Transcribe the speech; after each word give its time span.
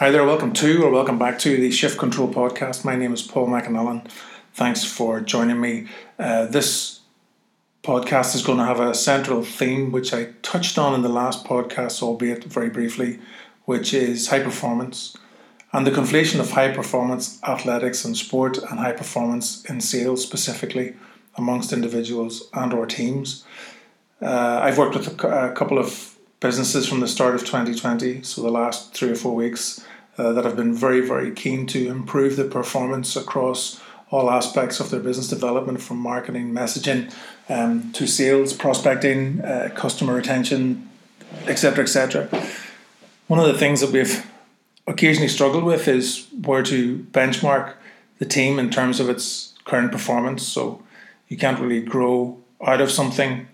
Hi 0.00 0.10
there, 0.10 0.24
welcome 0.24 0.54
to 0.54 0.82
or 0.82 0.90
welcome 0.90 1.18
back 1.18 1.38
to 1.40 1.58
the 1.58 1.70
Shift 1.70 1.98
Control 1.98 2.26
podcast. 2.26 2.86
My 2.86 2.96
name 2.96 3.12
is 3.12 3.20
Paul 3.20 3.48
McAnallen. 3.48 4.10
Thanks 4.54 4.82
for 4.82 5.20
joining 5.20 5.60
me. 5.60 5.88
Uh, 6.18 6.46
this 6.46 7.00
podcast 7.82 8.34
is 8.34 8.40
going 8.40 8.56
to 8.56 8.64
have 8.64 8.80
a 8.80 8.94
central 8.94 9.44
theme, 9.44 9.92
which 9.92 10.14
I 10.14 10.28
touched 10.40 10.78
on 10.78 10.94
in 10.94 11.02
the 11.02 11.10
last 11.10 11.44
podcast, 11.44 12.02
albeit 12.02 12.44
very 12.44 12.70
briefly, 12.70 13.18
which 13.66 13.92
is 13.92 14.28
high 14.28 14.42
performance 14.42 15.18
and 15.70 15.86
the 15.86 15.90
conflation 15.90 16.40
of 16.40 16.52
high 16.52 16.72
performance 16.72 17.38
athletics 17.42 18.02
and 18.02 18.16
sport 18.16 18.56
and 18.56 18.80
high 18.80 18.92
performance 18.92 19.66
in 19.66 19.82
sales 19.82 20.22
specifically 20.22 20.96
amongst 21.36 21.74
individuals 21.74 22.48
and 22.54 22.72
or 22.72 22.86
teams. 22.86 23.44
Uh, 24.22 24.60
I've 24.62 24.78
worked 24.78 24.96
with 24.96 25.22
a, 25.22 25.50
a 25.50 25.52
couple 25.52 25.78
of 25.78 26.16
businesses 26.40 26.88
from 26.88 27.00
the 27.00 27.06
start 27.06 27.34
of 27.34 27.42
2020, 27.42 28.22
so 28.22 28.40
the 28.40 28.50
last 28.50 28.94
three 28.94 29.10
or 29.10 29.14
four 29.14 29.34
weeks, 29.34 29.84
uh, 30.20 30.32
that 30.34 30.44
have 30.44 30.54
been 30.54 30.74
very, 30.74 31.00
very 31.00 31.32
keen 31.32 31.66
to 31.66 31.88
improve 31.88 32.36
the 32.36 32.44
performance 32.44 33.16
across 33.16 33.80
all 34.10 34.30
aspects 34.30 34.78
of 34.78 34.90
their 34.90 35.00
business 35.00 35.28
development 35.28 35.80
from 35.80 35.96
marketing, 35.96 36.52
messaging, 36.52 37.10
um, 37.48 37.90
to 37.92 38.06
sales, 38.06 38.52
prospecting, 38.52 39.40
uh, 39.40 39.70
customer 39.74 40.14
retention, 40.14 40.90
etc., 41.46 41.84
etc. 41.84 42.28
One 43.28 43.40
of 43.40 43.46
the 43.46 43.56
things 43.56 43.80
that 43.80 43.92
we've 43.92 44.26
occasionally 44.86 45.28
struggled 45.28 45.64
with 45.64 45.88
is 45.88 46.26
where 46.44 46.62
to 46.64 46.98
benchmark 47.12 47.72
the 48.18 48.26
team 48.26 48.58
in 48.58 48.68
terms 48.68 49.00
of 49.00 49.08
its 49.08 49.54
current 49.64 49.90
performance. 49.90 50.46
So 50.46 50.82
you 51.28 51.38
can't 51.38 51.58
really 51.58 51.80
grow 51.80 52.36
out 52.62 52.82
of 52.82 52.90
something 52.90 53.48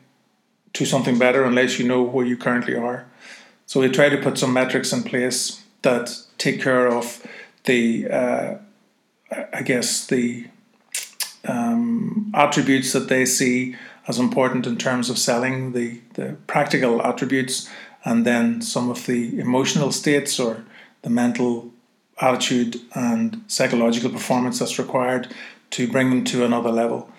to 0.72 0.84
something 0.84 1.16
better 1.16 1.44
unless 1.44 1.78
you 1.78 1.86
know 1.86 2.02
where 2.02 2.26
you 2.26 2.36
currently 2.36 2.74
are. 2.74 3.06
So 3.66 3.80
we 3.80 3.88
try 3.88 4.08
to 4.08 4.16
put 4.16 4.36
some 4.36 4.52
metrics 4.52 4.92
in 4.92 5.04
place 5.04 5.62
that 5.82 6.25
take 6.38 6.62
care 6.62 6.88
of 6.88 7.26
the, 7.64 8.08
uh, 8.10 8.54
I 9.52 9.62
guess, 9.62 10.06
the 10.06 10.46
um, 11.46 12.32
attributes 12.34 12.92
that 12.92 13.08
they 13.08 13.24
see 13.24 13.76
as 14.08 14.18
important 14.18 14.66
in 14.66 14.76
terms 14.76 15.10
of 15.10 15.18
selling, 15.18 15.72
the, 15.72 16.00
the 16.14 16.36
practical 16.46 17.02
attributes, 17.02 17.68
and 18.04 18.24
then 18.24 18.62
some 18.62 18.88
of 18.88 19.06
the 19.06 19.38
emotional 19.38 19.90
states 19.90 20.38
or 20.38 20.64
the 21.02 21.10
mental 21.10 21.72
attitude 22.20 22.80
and 22.94 23.42
psychological 23.46 24.10
performance 24.10 24.58
that's 24.58 24.78
required 24.78 25.28
to 25.70 25.90
bring 25.90 26.10
them 26.10 26.24
to 26.24 26.44
another 26.44 26.70
level. 26.70 27.10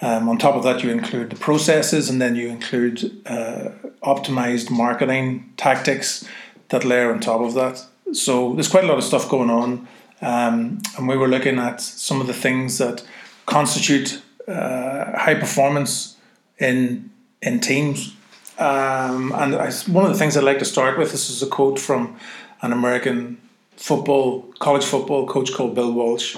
Um, 0.00 0.28
on 0.28 0.38
top 0.38 0.56
of 0.56 0.64
that, 0.64 0.82
you 0.82 0.90
include 0.90 1.30
the 1.30 1.36
processes 1.36 2.10
and 2.10 2.20
then 2.20 2.34
you 2.34 2.48
include 2.48 3.22
uh, 3.26 3.68
optimized 4.02 4.70
marketing 4.70 5.52
tactics 5.56 6.26
that 6.70 6.84
layer 6.84 7.12
on 7.12 7.20
top 7.20 7.40
of 7.40 7.54
that. 7.54 7.86
So 8.12 8.54
there's 8.54 8.68
quite 8.68 8.84
a 8.84 8.86
lot 8.86 8.98
of 8.98 9.04
stuff 9.04 9.28
going 9.28 9.50
on. 9.50 9.88
Um, 10.20 10.80
and 10.96 11.08
we 11.08 11.16
were 11.16 11.28
looking 11.28 11.58
at 11.58 11.80
some 11.80 12.20
of 12.20 12.26
the 12.26 12.34
things 12.34 12.78
that 12.78 13.04
constitute 13.46 14.22
uh, 14.46 15.18
high 15.18 15.34
performance 15.34 16.16
in 16.58 17.10
in 17.40 17.58
teams. 17.58 18.14
Um, 18.58 19.32
and 19.34 19.56
I, 19.56 19.72
one 19.88 20.04
of 20.04 20.12
the 20.12 20.18
things 20.18 20.36
I'd 20.36 20.44
like 20.44 20.60
to 20.60 20.64
start 20.64 20.96
with 20.96 21.10
this 21.10 21.28
is 21.28 21.42
a 21.42 21.46
quote 21.46 21.78
from 21.78 22.16
an 22.60 22.72
American 22.72 23.40
football 23.76 24.42
college 24.60 24.84
football 24.84 25.26
coach 25.26 25.52
called 25.52 25.74
Bill 25.74 25.92
Walsh, 25.92 26.36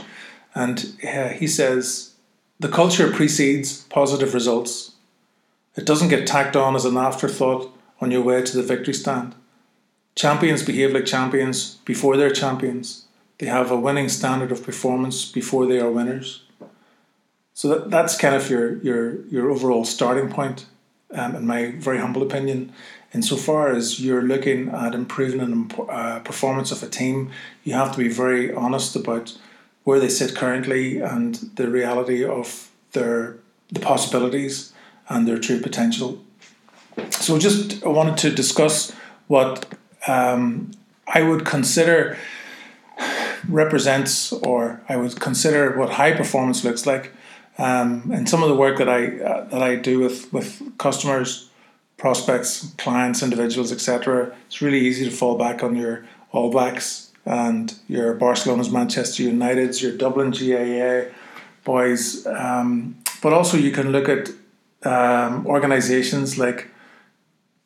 and 0.55 0.97
uh, 1.07 1.29
he 1.29 1.47
says 1.47 2.15
the 2.59 2.69
culture 2.69 3.11
precedes 3.11 3.83
positive 3.91 4.33
results. 4.33 4.93
It 5.77 5.85
doesn't 5.85 6.09
get 6.09 6.27
tacked 6.27 6.57
on 6.57 6.75
as 6.75 6.85
an 6.85 6.97
afterthought 6.97 7.71
on 8.01 8.11
your 8.11 8.23
way 8.23 8.43
to 8.43 8.57
the 8.57 8.63
victory 8.63 8.95
stand. 8.95 9.35
Champions 10.15 10.63
behave 10.63 10.93
like 10.93 11.07
champions 11.07 11.77
before 11.85 12.17
they're 12.17 12.31
champions. 12.31 13.07
They 13.39 13.47
have 13.47 13.71
a 13.71 13.79
winning 13.79 14.09
standard 14.09 14.53
of 14.53 14.63
performance 14.63 15.31
before 15.31 15.67
they 15.67 15.81
are 15.81 15.91
winners. 15.91 16.43
So 17.53 17.69
that, 17.69 17.91
that's 17.91 18.17
kind 18.17 18.35
of 18.35 18.49
your, 18.49 18.79
your, 18.79 19.25
your 19.27 19.51
overall 19.51 19.85
starting 19.85 20.29
point, 20.29 20.67
um, 21.13 21.35
in 21.37 21.47
my 21.47 21.73
very 21.73 21.99
humble 21.99 22.23
opinion. 22.23 22.73
Insofar 23.13 23.71
as 23.71 24.01
you're 24.01 24.23
looking 24.23 24.69
at 24.71 24.95
improving 24.95 25.69
the 25.69 25.83
uh, 25.83 26.21
performance 26.21 26.73
of 26.73 26.83
a 26.83 26.89
team, 26.89 27.31
you 27.63 27.75
have 27.75 27.93
to 27.93 27.99
be 27.99 28.09
very 28.09 28.53
honest 28.53 28.97
about 28.97 29.37
where 29.85 30.01
they 30.01 30.09
sit 30.09 30.35
currently 30.35 31.01
and 31.01 31.37
the 31.57 31.69
reality 31.69 32.25
of 32.25 32.71
their 32.93 33.37
the 33.71 33.81
possibilities 33.81 34.73
and 35.09 35.27
their 35.27 35.39
true 35.39 35.61
potential. 35.61 36.23
So, 37.11 37.39
just 37.39 37.85
I 37.85 37.89
wanted 37.89 38.17
to 38.19 38.31
discuss 38.31 38.93
what 39.27 39.67
um, 40.07 40.73
I 41.07 41.23
would 41.23 41.45
consider 41.45 42.17
represents, 43.49 44.33
or 44.33 44.81
I 44.89 44.97
would 44.97 45.21
consider 45.21 45.77
what 45.77 45.91
high 45.91 46.13
performance 46.13 46.65
looks 46.65 46.87
like. 46.87 47.13
Um, 47.57 48.11
and 48.13 48.29
some 48.29 48.43
of 48.43 48.49
the 48.49 48.57
work 48.57 48.79
that 48.79 48.89
I 48.89 49.19
uh, 49.19 49.45
that 49.45 49.63
I 49.63 49.77
do 49.77 50.01
with 50.01 50.33
with 50.33 50.77
customers, 50.79 51.51
prospects, 51.97 52.73
clients, 52.79 53.23
individuals, 53.23 53.71
etc. 53.71 54.35
It's 54.47 54.61
really 54.61 54.81
easy 54.81 55.05
to 55.05 55.11
fall 55.11 55.39
back 55.39 55.63
on 55.63 55.77
your 55.77 56.05
All 56.33 56.51
Blacks 56.51 57.13
and 57.25 57.75
your 57.89 58.15
Barcelona's, 58.15 58.71
Manchester 58.71 59.23
United's, 59.23 59.81
your 59.83 59.97
Dublin 59.97 60.31
GAA 60.31 61.11
boys. 61.65 62.27
Um, 62.27 62.97
but 63.23 63.33
also 63.33 63.57
you 63.57 63.71
can 63.71 63.93
look 63.93 64.09
at 64.09 64.31
um, 64.83 65.47
organizations 65.47 66.37
like 66.39 66.69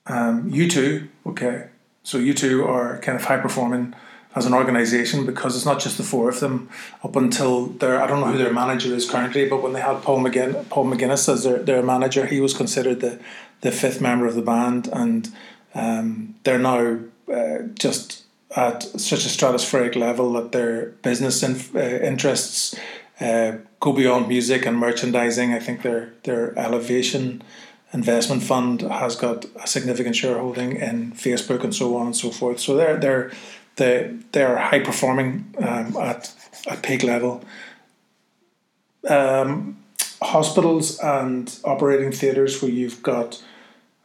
um, 0.06 0.50
U2. 0.52 1.08
Okay, 1.26 1.68
so 2.08 2.18
U2 2.18 2.66
are 2.66 2.96
kind 3.00 3.16
of 3.16 3.24
high 3.26 3.36
performing 3.36 3.94
as 4.34 4.46
an 4.46 4.54
organization 4.54 5.26
because 5.26 5.54
it's 5.54 5.66
not 5.66 5.78
just 5.78 5.98
the 5.98 6.02
four 6.02 6.30
of 6.30 6.40
them. 6.40 6.70
Up 7.04 7.14
until 7.16 7.66
their, 7.66 8.00
I 8.02 8.06
don't 8.06 8.20
know 8.20 8.32
who 8.32 8.38
their 8.38 8.50
manager 8.50 8.94
is 8.94 9.04
currently, 9.08 9.46
but 9.46 9.62
when 9.62 9.74
they 9.74 9.82
had 9.82 10.00
Paul 10.00 10.20
McGinn, 10.20 10.66
Paul 10.70 10.86
McGuinness 10.86 11.30
as 11.30 11.44
their, 11.44 11.58
their 11.58 11.82
manager, 11.82 12.24
he 12.24 12.40
was 12.40 12.54
considered 12.54 13.00
the 13.00 13.20
the 13.60 13.70
fifth 13.70 14.00
member 14.00 14.24
of 14.24 14.36
the 14.36 14.48
band, 14.54 14.88
and 14.90 15.28
um, 15.74 16.34
they're 16.44 16.58
now 16.58 16.98
uh, 17.30 17.58
just 17.74 18.24
at 18.56 18.84
such 18.84 19.26
a 19.26 19.28
stratospheric 19.28 19.94
level 19.94 20.32
that 20.32 20.52
their 20.52 20.86
business 21.02 21.42
in, 21.42 21.56
uh, 21.74 21.80
interests 21.80 22.74
uh, 23.20 23.52
go 23.80 23.92
beyond 23.92 24.28
music 24.28 24.64
and 24.64 24.78
merchandising. 24.78 25.52
I 25.52 25.58
think 25.58 25.82
their 25.82 26.14
their 26.22 26.58
elevation 26.58 27.42
investment 27.92 28.42
fund 28.42 28.82
has 28.82 29.16
got 29.16 29.46
a 29.62 29.66
significant 29.66 30.14
shareholding 30.14 30.76
in 30.76 31.12
Facebook 31.12 31.64
and 31.64 31.74
so 31.74 31.96
on 31.96 32.06
and 32.06 32.16
so 32.16 32.30
forth. 32.30 32.60
So 32.60 32.76
they're 32.76 32.96
they're 32.96 33.30
they 33.76 34.14
they're 34.32 34.58
high 34.58 34.80
performing 34.80 35.54
um, 35.58 35.96
at 35.96 36.34
at 36.66 36.82
peak 36.82 37.02
level. 37.02 37.42
Um, 39.08 39.78
hospitals 40.20 40.98
and 40.98 41.58
operating 41.64 42.12
theatres 42.12 42.60
where 42.60 42.70
you've 42.70 43.02
got 43.02 43.42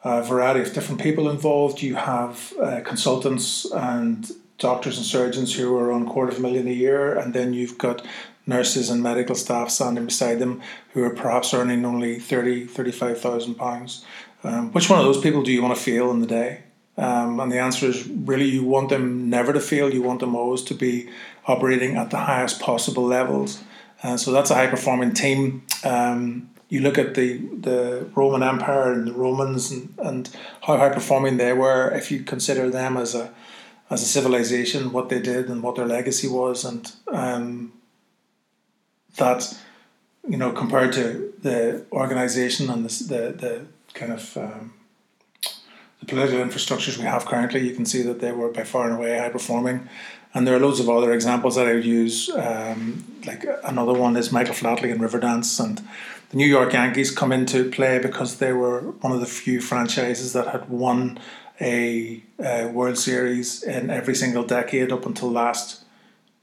a 0.04 0.22
variety 0.22 0.62
of 0.62 0.74
different 0.74 1.02
people 1.02 1.30
involved. 1.30 1.82
You 1.82 1.96
have 1.96 2.54
uh, 2.62 2.82
consultants 2.82 3.66
and 3.74 4.30
doctors 4.60 4.98
and 4.98 5.06
surgeons 5.06 5.56
who 5.56 5.76
are 5.78 5.92
on 5.92 6.08
quarter 6.08 6.32
of 6.32 6.38
a 6.38 6.42
million 6.42 6.68
a 6.68 6.72
year, 6.72 7.18
and 7.18 7.34
then 7.34 7.54
you've 7.54 7.78
got 7.78 8.06
nurses 8.46 8.90
and 8.90 9.02
medical 9.02 9.36
staff 9.36 9.70
standing 9.70 10.06
beside 10.06 10.40
them 10.40 10.62
who 10.94 11.04
are 11.04 11.10
perhaps 11.10 11.54
earning 11.54 11.86
only 11.86 12.20
30, 12.20 12.66
35,000 12.66 13.56
pounds. 13.56 14.06
Um, 14.44 14.72
which 14.74 14.90
one 14.90 15.00
of 15.00 15.06
those 15.06 15.22
people 15.22 15.44
do 15.44 15.52
you 15.52 15.62
want 15.62 15.76
to 15.76 15.82
feel 15.82 16.12
in 16.12 16.20
the 16.20 16.28
day? 16.28 16.64
Um, 16.98 17.40
and 17.40 17.52
the 17.52 17.60
answer 17.60 17.88
is 17.88 18.08
really 18.08 18.46
you 18.46 18.64
want 18.64 18.90
them 18.90 19.30
never 19.30 19.54
to 19.54 19.60
fail. 19.60 19.94
You 19.94 20.02
want 20.02 20.20
them 20.20 20.36
always 20.36 20.62
to 20.64 20.74
be 20.74 21.10
operating 21.48 21.96
at 21.96 22.12
the 22.12 22.18
highest 22.18 22.60
possible 22.60 23.06
levels. 23.06 23.64
And 24.04 24.20
so 24.20 24.32
that's 24.32 24.52
a 24.52 24.56
high 24.56 24.68
performing 24.68 25.14
team. 25.14 25.64
Um, 25.84 26.50
you 26.70 26.82
look 26.82 26.98
at 26.98 27.16
the, 27.16 27.38
the 27.38 28.10
Roman 28.16 28.44
Empire 28.44 28.92
and 28.92 29.08
the 29.08 29.14
Romans 29.14 29.72
and, 29.72 29.94
and 30.00 30.30
how 30.62 30.78
high 30.78 30.90
performing 30.90 31.38
they 31.38 31.54
were, 31.54 31.92
if 31.92 32.12
you 32.12 32.24
consider 32.24 32.70
them 32.70 32.98
as 32.98 33.16
a 33.16 33.34
as 33.90 34.02
a 34.02 34.06
civilization, 34.06 34.92
what 34.92 35.10
they 35.10 35.22
did 35.22 35.50
and 35.50 35.62
what 35.62 35.76
their 35.76 35.86
legacy 35.86 36.28
was, 36.28 36.66
and 36.66 36.94
um, 37.10 37.74
that 39.18 39.58
you 40.28 40.38
know 40.38 40.52
compared 40.52 40.94
to 40.94 41.34
the 41.42 41.86
organization 41.92 42.70
and 42.70 42.86
the 42.86 43.04
the, 43.04 43.22
the 43.34 43.66
kind 43.94 44.14
of 44.14 44.38
um, 44.38 44.74
the 46.00 46.06
political 46.06 46.40
infrastructures 46.40 46.98
we 46.98 47.06
have 47.06 47.26
currently, 47.26 47.66
you 47.66 47.74
can 47.74 47.86
see 47.86 48.02
that 48.02 48.20
they 48.20 48.32
were 48.32 48.50
by 48.50 48.64
far 48.64 48.88
and 48.88 48.98
away 48.98 49.18
high 49.18 49.30
performing. 49.30 49.88
And 50.34 50.48
there 50.48 50.56
are 50.56 50.60
loads 50.60 50.80
of 50.80 50.90
other 50.90 51.14
examples 51.14 51.56
that 51.56 51.68
I 51.68 51.76
would 51.76 51.86
use. 51.86 52.30
Um, 52.30 53.06
like 53.26 53.46
another 53.64 53.94
one 53.94 54.18
is 54.18 54.32
Michael 54.32 54.56
Flatley 54.56 54.92
and 54.92 55.00
Riverdance, 55.00 55.64
and 55.64 55.78
the 56.30 56.38
New 56.38 56.48
York 56.48 56.74
Yankees 56.74 57.12
come 57.12 57.32
into 57.32 57.70
play 57.70 58.00
because 58.00 58.40
they 58.40 58.52
were 58.52 58.82
one 59.02 59.14
of 59.14 59.20
the 59.20 59.28
few 59.28 59.62
franchises 59.62 60.34
that 60.34 60.48
had 60.48 60.68
won 60.70 61.20
a, 61.62 62.24
a 62.40 62.66
World 62.66 62.98
Series 62.98 63.62
in 63.62 63.90
every 63.90 64.16
single 64.16 64.44
decade 64.44 64.92
up 64.92 65.06
until 65.06 65.32
last 65.32 65.84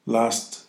last 0.07 0.60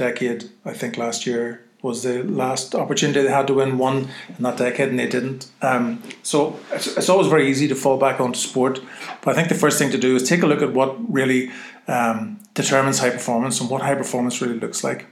decade. 0.00 0.50
I 0.64 0.72
think 0.72 0.96
last 0.96 1.26
year 1.26 1.62
was 1.82 2.02
the 2.02 2.22
last 2.24 2.74
opportunity 2.74 3.22
they 3.22 3.30
had 3.30 3.46
to 3.46 3.54
win 3.54 3.78
one 3.78 4.08
in 4.36 4.42
that 4.46 4.56
decade, 4.56 4.88
and 4.88 4.98
they 4.98 5.08
didn't. 5.08 5.50
Um, 5.62 6.02
so 6.22 6.58
it's, 6.72 6.86
it's 6.98 7.08
always 7.08 7.28
very 7.28 7.48
easy 7.48 7.68
to 7.68 7.74
fall 7.74 7.98
back 7.98 8.20
onto 8.20 8.38
sport, 8.38 8.80
but 9.22 9.30
I 9.32 9.34
think 9.34 9.48
the 9.48 9.54
first 9.64 9.78
thing 9.78 9.90
to 9.90 9.98
do 9.98 10.16
is 10.16 10.28
take 10.28 10.42
a 10.42 10.46
look 10.46 10.62
at 10.62 10.72
what 10.74 10.90
really 11.12 11.50
um, 11.88 12.38
determines 12.54 12.98
high 12.98 13.10
performance 13.10 13.60
and 13.60 13.70
what 13.70 13.82
high 13.82 13.94
performance 13.94 14.42
really 14.42 14.58
looks 14.58 14.84
like. 14.84 15.06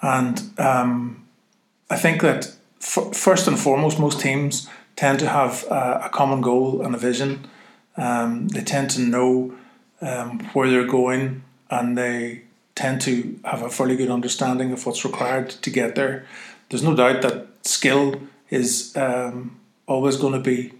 And 0.00 0.36
um, 0.58 1.24
I 1.88 1.96
think 1.96 2.22
that 2.22 2.52
f- 2.80 3.14
first 3.14 3.46
and 3.46 3.58
foremost, 3.58 3.98
most 3.98 4.20
teams 4.20 4.68
tend 4.96 5.20
to 5.20 5.28
have 5.28 5.64
a, 5.70 6.02
a 6.06 6.08
common 6.08 6.40
goal 6.40 6.82
and 6.82 6.94
a 6.94 6.98
vision. 6.98 7.46
Um, 7.96 8.48
they 8.48 8.62
tend 8.62 8.90
to 8.90 9.00
know 9.00 9.54
um, 10.00 10.40
where 10.54 10.68
they're 10.68 10.92
going 11.00 11.44
and 11.70 11.96
they 11.96 12.42
tend 12.74 13.00
to 13.02 13.38
have 13.44 13.62
a 13.62 13.70
fairly 13.70 13.96
good 13.96 14.10
understanding 14.10 14.72
of 14.72 14.86
what's 14.86 15.04
required 15.04 15.50
to 15.50 15.70
get 15.70 15.94
there. 15.94 16.26
There's 16.68 16.82
no 16.82 16.96
doubt 16.96 17.22
that 17.22 17.48
skill 17.62 18.20
is 18.50 18.96
um, 18.96 19.60
always 19.86 20.16
going 20.16 20.32
to 20.32 20.40
be 20.40 20.72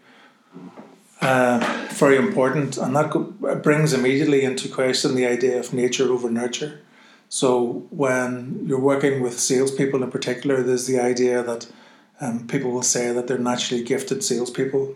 uh, 1.21 1.87
very 1.91 2.17
important, 2.17 2.77
and 2.79 2.97
that 2.97 3.63
brings 3.63 3.93
immediately 3.93 4.43
into 4.43 4.69
question 4.69 5.15
the 5.15 5.27
idea 5.27 5.59
of 5.59 5.73
nature 5.73 6.11
over 6.11 6.31
nurture. 6.31 6.81
So 7.29 7.87
when 7.91 8.65
you're 8.67 8.81
working 8.81 9.23
with 9.23 9.39
salespeople 9.39 10.03
in 10.03 10.11
particular, 10.11 10.63
there's 10.63 10.87
the 10.87 10.99
idea 10.99 11.43
that 11.43 11.71
um, 12.21 12.47
people 12.47 12.71
will 12.71 12.83
say 12.83 13.13
that 13.13 13.27
they're 13.27 13.39
naturally 13.39 13.85
gifted 13.85 14.25
salespeople, 14.25 14.95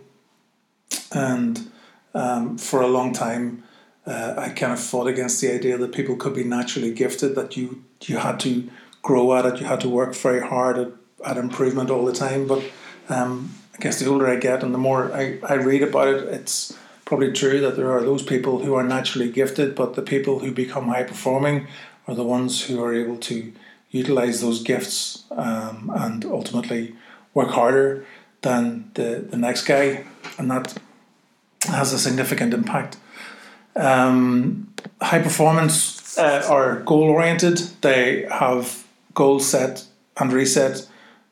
and 1.12 1.70
um, 2.14 2.58
for 2.58 2.80
a 2.82 2.88
long 2.88 3.12
time, 3.12 3.62
uh, 4.06 4.34
I 4.38 4.50
kind 4.50 4.72
of 4.72 4.80
fought 4.80 5.08
against 5.08 5.40
the 5.40 5.52
idea 5.52 5.76
that 5.78 5.92
people 5.92 6.16
could 6.16 6.34
be 6.34 6.44
naturally 6.44 6.92
gifted, 6.92 7.34
that 7.34 7.56
you 7.56 7.84
you 8.02 8.18
had 8.18 8.38
to 8.40 8.70
grow 9.02 9.34
at 9.36 9.46
it, 9.46 9.60
you 9.60 9.66
had 9.66 9.80
to 9.80 9.88
work 9.88 10.14
very 10.14 10.40
hard 10.40 10.78
at, 10.78 10.88
at 11.24 11.36
improvement 11.36 11.90
all 11.90 12.04
the 12.04 12.12
time. 12.12 12.46
But 12.46 12.62
um, 13.08 13.54
I 13.74 13.78
guess 13.82 14.00
the 14.00 14.08
older 14.08 14.26
I 14.26 14.36
get 14.36 14.62
and 14.62 14.74
the 14.74 14.78
more 14.78 15.12
I, 15.12 15.38
I 15.42 15.54
read 15.54 15.82
about 15.82 16.08
it, 16.08 16.24
it's 16.24 16.76
probably 17.04 17.32
true 17.32 17.60
that 17.60 17.76
there 17.76 17.90
are 17.92 18.02
those 18.02 18.22
people 18.22 18.58
who 18.64 18.74
are 18.74 18.82
naturally 18.82 19.30
gifted, 19.30 19.74
but 19.74 19.94
the 19.94 20.02
people 20.02 20.40
who 20.40 20.50
become 20.52 20.88
high 20.88 21.04
performing 21.04 21.66
are 22.08 22.14
the 22.14 22.24
ones 22.24 22.64
who 22.64 22.82
are 22.82 22.94
able 22.94 23.16
to 23.16 23.52
utilize 23.90 24.40
those 24.40 24.62
gifts 24.62 25.24
um, 25.30 25.90
and 25.94 26.24
ultimately 26.24 26.94
work 27.32 27.50
harder 27.50 28.04
than 28.42 28.90
the, 28.94 29.24
the 29.30 29.36
next 29.36 29.64
guy. 29.64 30.04
And 30.38 30.50
that 30.50 30.76
has 31.62 31.92
a 31.92 31.98
significant 31.98 32.52
impact. 32.54 32.96
Um, 33.76 34.72
high 35.00 35.22
performance 35.22 36.18
uh, 36.18 36.46
are 36.48 36.80
goal 36.80 37.10
oriented. 37.10 37.58
They 37.82 38.26
have 38.30 38.84
goals 39.14 39.46
set 39.46 39.84
and 40.16 40.32
reset 40.32 40.88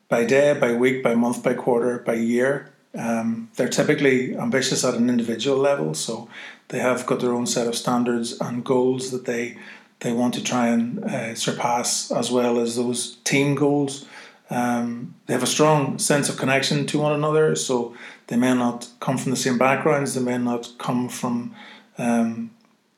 by 0.08 0.24
day, 0.24 0.52
by 0.58 0.74
week, 0.74 1.02
by 1.02 1.14
month, 1.14 1.42
by 1.42 1.54
quarter, 1.54 1.98
by 1.98 2.14
year. 2.14 2.70
Um, 2.96 3.50
they're 3.56 3.68
typically 3.68 4.36
ambitious 4.36 4.84
at 4.84 4.94
an 4.94 5.08
individual 5.08 5.56
level, 5.58 5.94
so 5.94 6.28
they 6.68 6.78
have 6.78 7.06
got 7.06 7.20
their 7.20 7.32
own 7.32 7.46
set 7.46 7.66
of 7.66 7.74
standards 7.74 8.40
and 8.40 8.64
goals 8.64 9.10
that 9.10 9.24
they 9.24 9.56
they 10.00 10.12
want 10.12 10.34
to 10.34 10.42
try 10.42 10.66
and 10.68 11.02
uh, 11.02 11.34
surpass, 11.34 12.10
as 12.10 12.30
well 12.30 12.58
as 12.58 12.76
those 12.76 13.16
team 13.24 13.54
goals. 13.54 14.04
Um, 14.50 15.14
they 15.26 15.32
have 15.32 15.42
a 15.42 15.46
strong 15.46 15.98
sense 15.98 16.28
of 16.28 16.36
connection 16.36 16.86
to 16.86 16.98
one 16.98 17.12
another, 17.12 17.56
so 17.56 17.96
they 18.26 18.36
may 18.36 18.54
not 18.54 18.88
come 19.00 19.16
from 19.16 19.30
the 19.30 19.36
same 19.36 19.56
backgrounds, 19.56 20.14
they 20.14 20.20
may 20.20 20.36
not 20.36 20.72
come 20.78 21.08
from 21.08 21.54
um, 21.98 22.50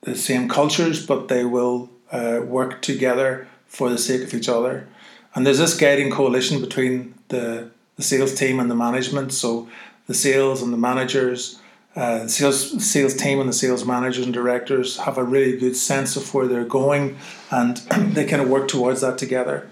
the 0.02 0.14
same 0.14 0.48
cultures, 0.48 1.04
but 1.04 1.28
they 1.28 1.44
will 1.44 1.90
uh, 2.12 2.40
work 2.44 2.82
together 2.82 3.48
for 3.66 3.90
the 3.90 3.98
sake 3.98 4.22
of 4.22 4.34
each 4.34 4.48
other. 4.48 4.86
And 5.34 5.46
there's 5.46 5.58
this 5.58 5.76
guiding 5.76 6.10
coalition 6.10 6.60
between 6.60 7.14
the, 7.28 7.70
the 7.96 8.02
sales 8.02 8.34
team 8.34 8.58
and 8.58 8.70
the 8.70 8.74
management. 8.74 9.32
So 9.32 9.68
the 10.06 10.14
sales 10.14 10.62
and 10.62 10.72
the 10.72 10.78
managers, 10.78 11.60
uh, 11.94 12.24
the 12.24 12.28
sales 12.28 12.84
sales 12.84 13.14
team 13.14 13.40
and 13.40 13.48
the 13.48 13.52
sales 13.52 13.84
managers 13.84 14.24
and 14.24 14.32
directors 14.32 14.98
have 14.98 15.18
a 15.18 15.24
really 15.24 15.58
good 15.58 15.76
sense 15.76 16.16
of 16.16 16.32
where 16.32 16.46
they're 16.46 16.64
going, 16.64 17.16
and 17.50 17.76
they 18.14 18.24
kind 18.24 18.40
of 18.40 18.48
work 18.48 18.68
towards 18.68 19.00
that 19.00 19.18
together. 19.18 19.68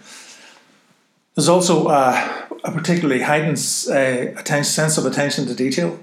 There's 1.34 1.48
also 1.48 1.86
uh, 1.86 2.46
a 2.62 2.70
particularly 2.70 3.22
heightened 3.22 3.58
uh, 3.88 4.38
attention, 4.38 4.64
sense 4.64 4.98
of 4.98 5.06
attention 5.06 5.46
to 5.46 5.54
detail, 5.54 5.98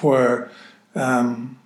where 0.00 0.50
um, 0.94 1.58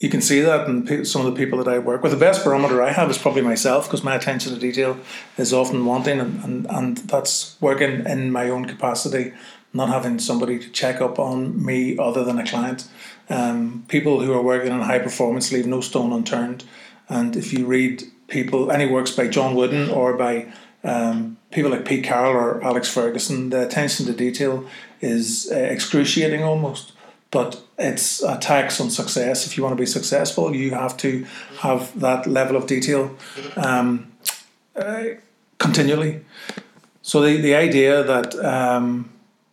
you 0.00 0.08
can 0.08 0.22
see 0.22 0.40
that 0.40 0.66
in 0.66 1.04
some 1.04 1.24
of 1.24 1.32
the 1.32 1.38
people 1.38 1.62
that 1.62 1.68
I 1.68 1.78
work 1.78 2.02
with. 2.02 2.10
The 2.10 2.18
best 2.18 2.42
barometer 2.42 2.82
I 2.82 2.90
have 2.90 3.10
is 3.10 3.18
probably 3.18 3.42
myself 3.42 3.86
because 3.86 4.02
my 4.02 4.14
attention 4.14 4.54
to 4.54 4.58
detail 4.58 4.98
is 5.36 5.52
often 5.52 5.84
wanting, 5.84 6.18
and, 6.18 6.42
and, 6.42 6.66
and 6.70 6.96
that's 6.98 7.60
working 7.60 8.06
in 8.06 8.32
my 8.32 8.48
own 8.48 8.64
capacity, 8.64 9.34
not 9.74 9.90
having 9.90 10.18
somebody 10.18 10.58
to 10.58 10.70
check 10.70 11.02
up 11.02 11.18
on 11.18 11.64
me 11.64 11.98
other 11.98 12.24
than 12.24 12.38
a 12.38 12.46
client. 12.46 12.88
Um, 13.28 13.84
people 13.88 14.22
who 14.22 14.32
are 14.32 14.42
working 14.42 14.72
on 14.72 14.80
high 14.80 14.98
performance 14.98 15.52
leave 15.52 15.66
no 15.66 15.82
stone 15.82 16.14
unturned. 16.14 16.64
And 17.10 17.36
if 17.36 17.52
you 17.52 17.66
read 17.66 18.04
people, 18.28 18.72
any 18.72 18.86
works 18.86 19.10
by 19.10 19.28
John 19.28 19.54
Wooden 19.54 19.90
or 19.90 20.16
by 20.16 20.50
um, 20.82 21.36
people 21.50 21.70
like 21.72 21.84
Pete 21.84 22.04
Carroll 22.04 22.32
or 22.32 22.64
Alex 22.64 22.88
Ferguson, 22.88 23.50
the 23.50 23.66
attention 23.66 24.06
to 24.06 24.14
detail 24.14 24.64
is 25.02 25.50
uh, 25.52 25.56
excruciating 25.56 26.42
almost 26.42 26.92
but 27.30 27.62
it's 27.78 28.22
a 28.22 28.38
tax 28.38 28.80
on 28.80 28.90
success. 28.90 29.46
If 29.46 29.56
you 29.56 29.62
want 29.62 29.76
to 29.76 29.80
be 29.80 29.86
successful, 29.86 30.54
you 30.54 30.72
have 30.72 30.96
to 30.98 31.24
have 31.58 31.98
that 32.00 32.26
level 32.26 32.56
of 32.56 32.66
detail 32.66 33.16
um, 33.56 34.12
uh, 34.74 35.04
continually. 35.58 36.24
So 37.02 37.22
the, 37.22 37.36
the 37.36 37.54
idea 37.54 38.02
that 38.02 38.34
um, 38.44 39.10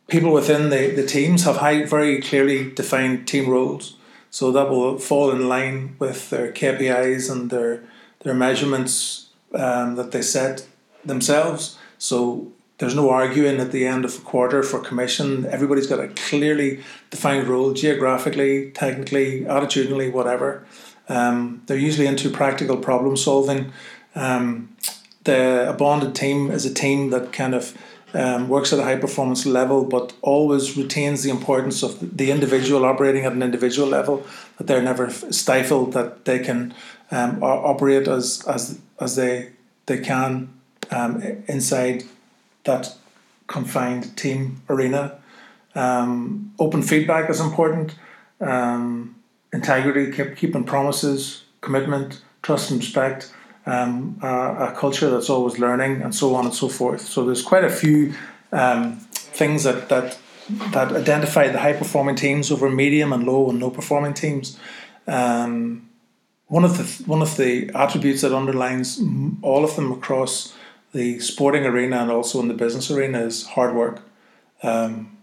people 0.07 0.31
within 0.31 0.69
the, 0.69 0.91
the 0.91 1.05
teams 1.05 1.43
have 1.43 1.57
high, 1.57 1.85
very 1.85 2.21
clearly 2.21 2.71
defined 2.71 3.27
team 3.27 3.49
roles, 3.49 3.95
so 4.29 4.51
that 4.51 4.69
will 4.69 4.97
fall 4.97 5.31
in 5.31 5.47
line 5.47 5.95
with 5.99 6.29
their 6.29 6.51
KPIs 6.51 7.31
and 7.31 7.49
their 7.49 7.83
their 8.19 8.33
measurements 8.33 9.29
um, 9.53 9.95
that 9.95 10.11
they 10.11 10.21
set 10.21 10.67
themselves. 11.05 11.77
So 11.97 12.51
there's 12.77 12.95
no 12.95 13.09
arguing 13.09 13.59
at 13.59 13.71
the 13.71 13.87
end 13.87 14.05
of 14.05 14.15
a 14.17 14.21
quarter 14.21 14.61
for 14.61 14.79
commission. 14.79 15.45
Everybody's 15.47 15.87
got 15.87 15.99
a 15.99 16.09
clearly 16.09 16.83
defined 17.09 17.47
role, 17.47 17.73
geographically, 17.73 18.71
technically, 18.71 19.41
attitudinally, 19.41 20.11
whatever. 20.11 20.65
Um, 21.09 21.63
they're 21.65 21.77
usually 21.77 22.07
into 22.07 22.29
practical 22.29 22.77
problem 22.77 23.17
solving. 23.17 23.71
Um, 24.13 24.75
the 25.23 25.69
a 25.69 25.73
bonded 25.73 26.15
team 26.15 26.51
is 26.51 26.65
a 26.65 26.73
team 26.73 27.09
that 27.09 27.33
kind 27.33 27.55
of 27.55 27.75
um, 28.13 28.47
works 28.47 28.71
at 28.71 28.79
a 28.79 28.83
high 28.83 28.95
performance 28.95 29.45
level, 29.45 29.83
but 29.83 30.13
always 30.21 30.77
retains 30.77 31.23
the 31.23 31.29
importance 31.29 31.83
of 31.83 32.17
the 32.17 32.31
individual 32.31 32.85
operating 32.85 33.25
at 33.25 33.33
an 33.33 33.43
individual 33.43 33.87
level. 33.87 34.25
That 34.57 34.67
they're 34.67 34.81
never 34.81 35.09
stifled. 35.09 35.93
That 35.93 36.25
they 36.25 36.39
can 36.39 36.73
um, 37.11 37.41
operate 37.41 38.07
as 38.07 38.43
as 38.47 38.79
as 38.99 39.15
they 39.15 39.51
they 39.87 39.97
can 39.99 40.49
um, 40.91 41.21
inside 41.47 42.03
that 42.67 42.95
confined 43.47 44.15
team 44.15 44.61
arena. 44.69 45.19
Um, 45.73 46.53
open 46.59 46.81
feedback 46.81 47.29
is 47.29 47.39
important. 47.39 47.95
Um, 48.39 49.15
integrity, 49.51 50.11
keep, 50.11 50.35
keeping 50.35 50.63
promises, 50.63 51.43
commitment, 51.61 52.21
trust 52.41 52.71
and 52.71 52.79
respect. 52.79 53.33
Um, 53.65 54.19
uh, 54.23 54.69
a 54.69 54.75
culture 54.77 55.09
that's 55.09 55.29
always 55.29 55.59
learning, 55.59 56.01
and 56.01 56.15
so 56.15 56.35
on 56.35 56.45
and 56.45 56.53
so 56.53 56.69
forth. 56.69 57.01
So 57.01 57.25
there's 57.25 57.41
quite 57.41 57.65
a 57.65 57.69
few 57.69 58.13
um, 58.53 58.97
things 59.11 59.63
that 59.63 59.89
that 59.89 60.17
that 60.71 60.93
identify 60.93 61.49
the 61.49 61.59
high 61.59 61.73
performing 61.73 62.15
teams 62.15 62.49
over 62.49 62.69
medium 62.69 63.11
and 63.11 63.25
low 63.25 63.49
and 63.49 63.59
no 63.59 63.69
performing 63.69 64.13
teams. 64.13 64.57
Um, 65.05 65.89
one 66.47 66.63
of 66.63 66.77
the 66.77 67.03
one 67.05 67.21
of 67.21 67.35
the 67.35 67.69
attributes 67.75 68.21
that 68.21 68.33
underlines 68.33 69.01
all 69.41 69.65
of 69.65 69.75
them 69.75 69.91
across 69.91 70.55
the 70.93 71.19
sporting 71.19 71.65
arena 71.65 71.97
and 71.97 72.11
also 72.11 72.39
in 72.39 72.47
the 72.47 72.53
business 72.53 72.89
arena 72.89 73.21
is 73.21 73.45
hard 73.47 73.75
work. 73.75 74.01
Um, 74.63 75.17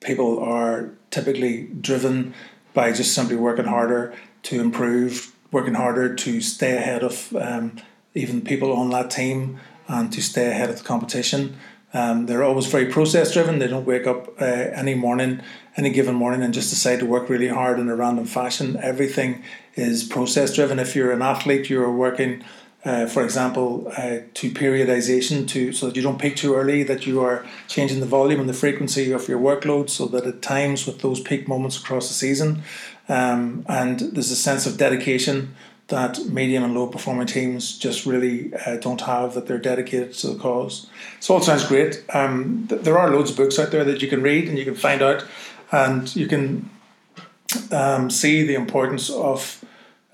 people 0.00 0.38
are 0.38 0.90
typically 1.10 1.64
driven 1.80 2.34
by 2.74 2.92
just 2.92 3.14
simply 3.14 3.36
working 3.36 3.64
harder 3.64 4.14
to 4.44 4.60
improve, 4.60 5.32
working 5.50 5.74
harder 5.74 6.14
to 6.14 6.40
stay 6.40 6.76
ahead 6.76 7.02
of 7.02 7.34
um, 7.36 7.76
even 8.14 8.40
people 8.40 8.72
on 8.72 8.90
that 8.90 9.10
team 9.10 9.58
and 9.88 10.12
to 10.12 10.22
stay 10.22 10.50
ahead 10.50 10.70
of 10.70 10.78
the 10.78 10.84
competition. 10.84 11.56
Um, 11.94 12.26
they're 12.26 12.44
always 12.44 12.66
very 12.66 12.86
process 12.86 13.32
driven. 13.32 13.58
They 13.58 13.66
don't 13.66 13.86
wake 13.86 14.06
up 14.06 14.40
uh, 14.40 14.44
any 14.44 14.94
morning, 14.94 15.40
any 15.76 15.90
given 15.90 16.14
morning, 16.14 16.42
and 16.42 16.52
just 16.52 16.68
decide 16.68 17.00
to 17.00 17.06
work 17.06 17.30
really 17.30 17.48
hard 17.48 17.80
in 17.80 17.88
a 17.88 17.96
random 17.96 18.26
fashion. 18.26 18.76
Everything 18.76 19.42
is 19.74 20.04
process 20.04 20.54
driven. 20.54 20.78
If 20.78 20.94
you're 20.94 21.12
an 21.12 21.22
athlete, 21.22 21.70
you're 21.70 21.90
working 21.90 22.44
uh, 22.84 23.06
for 23.06 23.24
example, 23.24 23.92
uh, 23.96 24.18
to 24.34 24.50
periodization, 24.50 25.46
to 25.48 25.72
so 25.72 25.86
that 25.86 25.96
you 25.96 26.02
don't 26.02 26.20
peak 26.20 26.36
too 26.36 26.54
early, 26.54 26.82
that 26.84 27.06
you 27.06 27.20
are 27.20 27.44
changing 27.66 28.00
the 28.00 28.06
volume 28.06 28.40
and 28.40 28.48
the 28.48 28.54
frequency 28.54 29.10
of 29.12 29.28
your 29.28 29.40
workload, 29.40 29.90
so 29.90 30.06
that 30.06 30.26
at 30.26 30.42
times 30.42 30.86
with 30.86 31.00
those 31.00 31.20
peak 31.20 31.48
moments 31.48 31.76
across 31.76 32.08
the 32.08 32.14
season, 32.14 32.62
um, 33.08 33.64
and 33.68 34.00
there's 34.00 34.30
a 34.30 34.36
sense 34.36 34.66
of 34.66 34.76
dedication 34.76 35.54
that 35.88 36.18
medium 36.26 36.62
and 36.64 36.74
low 36.74 36.86
performing 36.86 37.26
teams 37.26 37.78
just 37.78 38.04
really 38.04 38.52
uh, 38.66 38.76
don't 38.76 39.00
have 39.00 39.32
that 39.34 39.46
they're 39.46 39.58
dedicated 39.58 40.12
to 40.12 40.28
the 40.28 40.38
cause. 40.38 40.86
So 41.18 41.34
all 41.34 41.40
sounds 41.40 41.66
great. 41.66 42.04
Um, 42.14 42.66
th- 42.68 42.82
there 42.82 42.98
are 42.98 43.10
loads 43.10 43.30
of 43.30 43.38
books 43.38 43.58
out 43.58 43.70
there 43.70 43.84
that 43.84 44.02
you 44.02 44.08
can 44.08 44.22
read 44.22 44.48
and 44.48 44.58
you 44.58 44.64
can 44.64 44.74
find 44.74 45.02
out, 45.02 45.24
and 45.72 46.14
you 46.14 46.26
can 46.26 46.70
um, 47.72 48.10
see 48.10 48.46
the 48.46 48.54
importance 48.54 49.10
of 49.10 49.64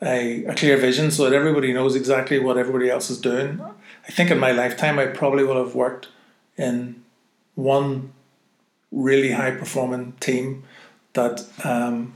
a, 0.02 0.44
a 0.44 0.54
clear 0.54 0.76
vision 0.76 1.10
so 1.10 1.24
that 1.24 1.34
everybody 1.34 1.72
knows 1.72 1.94
exactly 1.94 2.38
what 2.38 2.58
everybody 2.58 2.90
else 2.90 3.10
is 3.10 3.20
doing. 3.20 3.60
I 4.06 4.12
think 4.12 4.30
in 4.30 4.38
my 4.38 4.52
lifetime, 4.52 4.98
I 4.98 5.06
probably 5.06 5.44
will 5.44 5.62
have 5.64 5.74
worked 5.74 6.08
in 6.56 7.02
one 7.54 8.12
really 8.92 9.32
high 9.32 9.52
performing 9.52 10.12
team 10.20 10.64
that 11.14 11.44
um, 11.64 12.14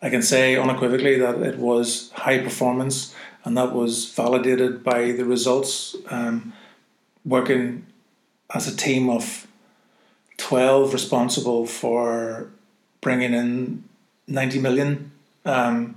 I 0.00 0.10
can 0.10 0.22
say 0.22 0.56
unequivocally 0.56 1.18
that 1.18 1.40
it 1.42 1.58
was 1.58 2.10
high 2.12 2.38
performance 2.38 3.14
and 3.44 3.56
that 3.56 3.72
was 3.72 4.10
validated 4.10 4.84
by 4.84 5.12
the 5.12 5.24
results. 5.24 5.96
Um, 6.10 6.52
working 7.24 7.86
as 8.54 8.66
a 8.66 8.76
team 8.76 9.10
of 9.10 9.46
12 10.38 10.92
responsible 10.92 11.66
for 11.66 12.48
bringing 13.00 13.34
in 13.34 13.84
90 14.26 14.60
million. 14.60 15.12
Um, 15.44 15.96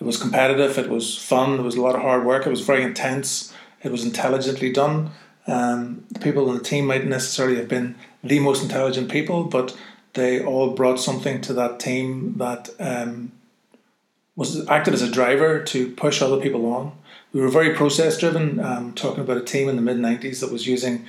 it 0.00 0.04
was 0.04 0.16
competitive, 0.16 0.78
it 0.78 0.88
was 0.88 1.16
fun, 1.16 1.54
there 1.54 1.64
was 1.64 1.76
a 1.76 1.82
lot 1.82 1.96
of 1.96 2.02
hard 2.02 2.24
work, 2.24 2.46
it 2.46 2.50
was 2.50 2.60
very 2.60 2.82
intense, 2.82 3.52
it 3.82 3.90
was 3.90 4.04
intelligently 4.04 4.72
done. 4.72 5.10
Um, 5.46 6.04
the 6.10 6.20
people 6.20 6.48
on 6.48 6.56
the 6.56 6.62
team 6.62 6.86
mightn't 6.86 7.10
necessarily 7.10 7.56
have 7.56 7.68
been 7.68 7.96
the 8.22 8.38
most 8.38 8.62
intelligent 8.62 9.10
people, 9.10 9.44
but 9.44 9.76
they 10.14 10.44
all 10.44 10.70
brought 10.70 11.00
something 11.00 11.40
to 11.42 11.52
that 11.54 11.80
team 11.80 12.34
that 12.36 12.68
um, 12.78 13.32
was 14.36 14.68
acted 14.68 14.94
as 14.94 15.02
a 15.02 15.10
driver 15.10 15.62
to 15.64 15.90
push 15.92 16.22
other 16.22 16.40
people 16.40 16.66
on. 16.66 16.92
We 17.32 17.40
were 17.40 17.48
very 17.48 17.74
process 17.74 18.18
driven, 18.18 18.60
um, 18.60 18.92
talking 18.92 19.20
about 19.20 19.36
a 19.36 19.42
team 19.42 19.68
in 19.68 19.76
the 19.76 19.82
mid 19.82 19.98
90s 19.98 20.40
that 20.40 20.52
was 20.52 20.66
using 20.66 21.06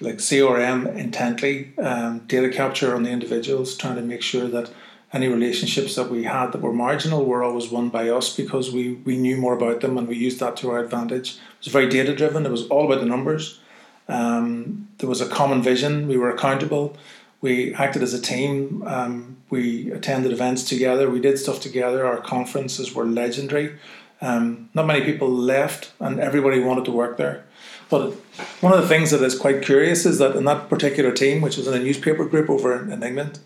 like 0.00 0.16
CRM 0.16 0.96
intently, 0.96 1.72
um, 1.78 2.20
data 2.20 2.48
capture 2.48 2.94
on 2.94 3.02
the 3.02 3.10
individuals, 3.10 3.76
trying 3.76 3.96
to 3.96 4.02
make 4.02 4.22
sure 4.22 4.48
that 4.48 4.70
any 5.12 5.28
relationships 5.28 5.96
that 5.96 6.10
we 6.10 6.24
had 6.24 6.52
that 6.52 6.60
were 6.60 6.72
marginal 6.72 7.24
were 7.24 7.42
always 7.42 7.68
won 7.68 7.88
by 7.88 8.08
us 8.08 8.36
because 8.36 8.70
we, 8.70 8.94
we 8.94 9.16
knew 9.16 9.36
more 9.36 9.54
about 9.54 9.80
them 9.80 9.98
and 9.98 10.06
we 10.06 10.16
used 10.16 10.38
that 10.40 10.56
to 10.58 10.70
our 10.70 10.78
advantage. 10.78 11.32
It 11.32 11.64
was 11.64 11.72
very 11.72 11.88
data 11.88 12.14
driven, 12.14 12.46
it 12.46 12.52
was 12.52 12.66
all 12.68 12.86
about 12.86 13.00
the 13.00 13.06
numbers. 13.06 13.60
Um, 14.08 14.88
there 14.98 15.08
was 15.08 15.20
a 15.20 15.28
common 15.28 15.62
vision, 15.62 16.06
we 16.06 16.16
were 16.16 16.30
accountable, 16.30 16.96
we 17.40 17.74
acted 17.74 18.02
as 18.02 18.14
a 18.14 18.20
team, 18.20 18.82
um, 18.86 19.36
we 19.48 19.90
attended 19.90 20.32
events 20.32 20.62
together, 20.62 21.10
we 21.10 21.20
did 21.20 21.38
stuff 21.38 21.60
together, 21.60 22.06
our 22.06 22.18
conferences 22.18 22.94
were 22.94 23.04
legendary. 23.04 23.76
Um, 24.20 24.68
not 24.74 24.86
many 24.86 25.04
people 25.04 25.30
left, 25.30 25.92
and 25.98 26.20
everybody 26.20 26.60
wanted 26.60 26.84
to 26.84 26.92
work 26.92 27.16
there. 27.16 27.44
But 27.88 28.12
one 28.60 28.72
of 28.72 28.80
the 28.80 28.86
things 28.86 29.10
that 29.10 29.22
is 29.22 29.36
quite 29.36 29.62
curious 29.62 30.04
is 30.04 30.18
that 30.18 30.36
in 30.36 30.44
that 30.44 30.68
particular 30.68 31.10
team, 31.10 31.40
which 31.40 31.56
was 31.56 31.66
in 31.66 31.74
a 31.74 31.82
newspaper 31.82 32.24
group 32.26 32.50
over 32.50 32.88
in 32.88 33.02
England, 33.02 33.40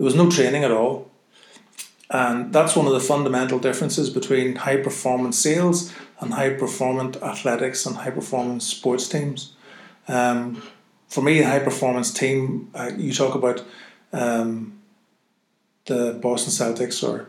there 0.00 0.06
was 0.06 0.14
no 0.14 0.30
training 0.30 0.64
at 0.64 0.70
all. 0.70 1.10
And 2.08 2.54
that's 2.54 2.74
one 2.74 2.86
of 2.86 2.94
the 2.94 3.00
fundamental 3.00 3.58
differences 3.58 4.08
between 4.08 4.56
high 4.56 4.78
performance 4.78 5.38
sales 5.38 5.92
and 6.20 6.32
high 6.32 6.54
performance 6.54 7.18
athletics 7.18 7.84
and 7.84 7.96
high 7.96 8.10
performance 8.10 8.66
sports 8.66 9.06
teams. 9.06 9.52
Um, 10.08 10.62
for 11.06 11.20
me, 11.20 11.40
a 11.40 11.46
high 11.46 11.58
performance 11.58 12.14
team, 12.14 12.70
uh, 12.74 12.92
you 12.96 13.12
talk 13.12 13.34
about 13.34 13.62
um, 14.14 14.80
the 15.84 16.18
Boston 16.22 16.50
Celtics 16.50 17.06
or 17.06 17.28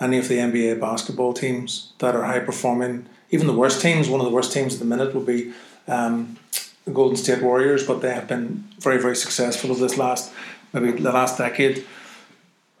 any 0.00 0.18
of 0.18 0.26
the 0.26 0.38
NBA 0.38 0.80
basketball 0.80 1.32
teams 1.32 1.92
that 2.00 2.16
are 2.16 2.24
high 2.24 2.40
performing. 2.40 3.06
Even 3.30 3.46
the 3.46 3.54
worst 3.54 3.80
teams, 3.80 4.08
one 4.08 4.18
of 4.20 4.26
the 4.26 4.32
worst 4.32 4.52
teams 4.52 4.74
at 4.74 4.80
the 4.80 4.86
minute 4.86 5.14
would 5.14 5.26
be 5.26 5.52
um, 5.86 6.36
the 6.84 6.90
Golden 6.90 7.16
State 7.16 7.42
Warriors, 7.42 7.86
but 7.86 8.02
they 8.02 8.12
have 8.12 8.26
been 8.26 8.64
very, 8.80 9.00
very 9.00 9.14
successful 9.14 9.70
over 9.70 9.78
this 9.78 9.96
last, 9.96 10.32
maybe 10.72 11.00
the 11.00 11.12
last 11.12 11.38
decade. 11.38 11.86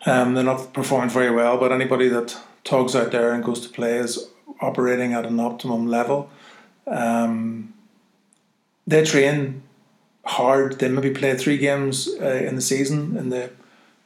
Um, 0.06 0.34
they're 0.34 0.44
not 0.44 0.72
performing 0.72 1.10
very 1.10 1.30
well, 1.30 1.58
but 1.58 1.72
anybody 1.72 2.08
that 2.08 2.36
togs 2.64 2.94
out 2.94 3.12
there 3.12 3.32
and 3.32 3.42
goes 3.44 3.60
to 3.60 3.68
play 3.68 3.96
is 3.96 4.28
operating 4.60 5.12
at 5.12 5.26
an 5.26 5.40
optimum 5.40 5.86
level. 5.86 6.30
Um, 6.86 7.74
they 8.86 9.04
train 9.04 9.62
hard. 10.24 10.78
They 10.78 10.88
maybe 10.88 11.10
play 11.10 11.36
three 11.36 11.58
games 11.58 12.08
uh, 12.20 12.26
in 12.26 12.54
the 12.54 12.62
season. 12.62 13.16
In 13.16 13.30
the 13.30 13.50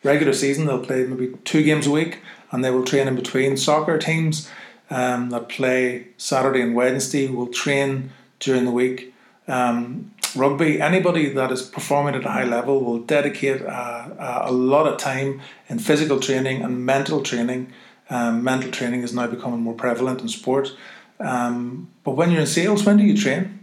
regular 0.03 0.33
season, 0.33 0.67
they'll 0.67 0.85
play 0.85 1.05
maybe 1.05 1.37
two 1.45 1.63
games 1.63 1.87
a 1.87 1.91
week, 1.91 2.21
and 2.51 2.65
they 2.65 2.71
will 2.71 2.85
train 2.85 3.09
in 3.09 3.15
between. 3.15 3.57
Soccer 3.57 3.99
teams 3.99 4.49
um, 4.91 5.31
that 5.31 5.49
play 5.49 6.09
Saturday 6.17 6.61
and 6.61 6.75
Wednesday 6.75 7.29
will 7.29 7.47
train 7.49 8.11
during 8.41 8.65
the 8.65 8.71
week. 8.71 9.15
Um, 9.49 10.12
rugby, 10.37 10.81
anybody 10.81 11.29
that 11.31 11.51
is 11.53 11.63
performing 11.63 12.15
at 12.15 12.25
a 12.25 12.31
high 12.31 12.45
level 12.45 12.81
will 12.81 12.99
dedicate 12.99 13.61
a, 13.63 14.45
a 14.47 14.53
lot 14.53 14.87
of 14.87 14.99
time 14.99 15.41
in 15.69 15.79
physical 15.79 16.21
training 16.21 16.63
and 16.63 16.85
mental 16.85 17.23
training. 17.23 17.73
Um, 18.11 18.43
mental 18.45 18.71
training 18.71 19.03
is 19.03 19.15
now 19.15 19.27
becoming 19.27 19.61
more 19.61 19.75
prevalent 19.75 20.21
in 20.21 20.29
sport. 20.29 20.77
Um, 21.21 21.89
but 22.05 22.13
when 22.13 22.31
you're 22.31 22.41
in 22.41 22.47
sales, 22.47 22.85
when 22.85 22.97
do 22.97 23.05
you 23.05 23.17
train? 23.17 23.61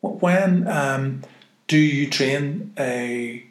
When 0.00 0.68
um, 0.68 1.22
do 1.66 1.78
you 1.78 2.08
train 2.08 2.72
a 2.78 3.44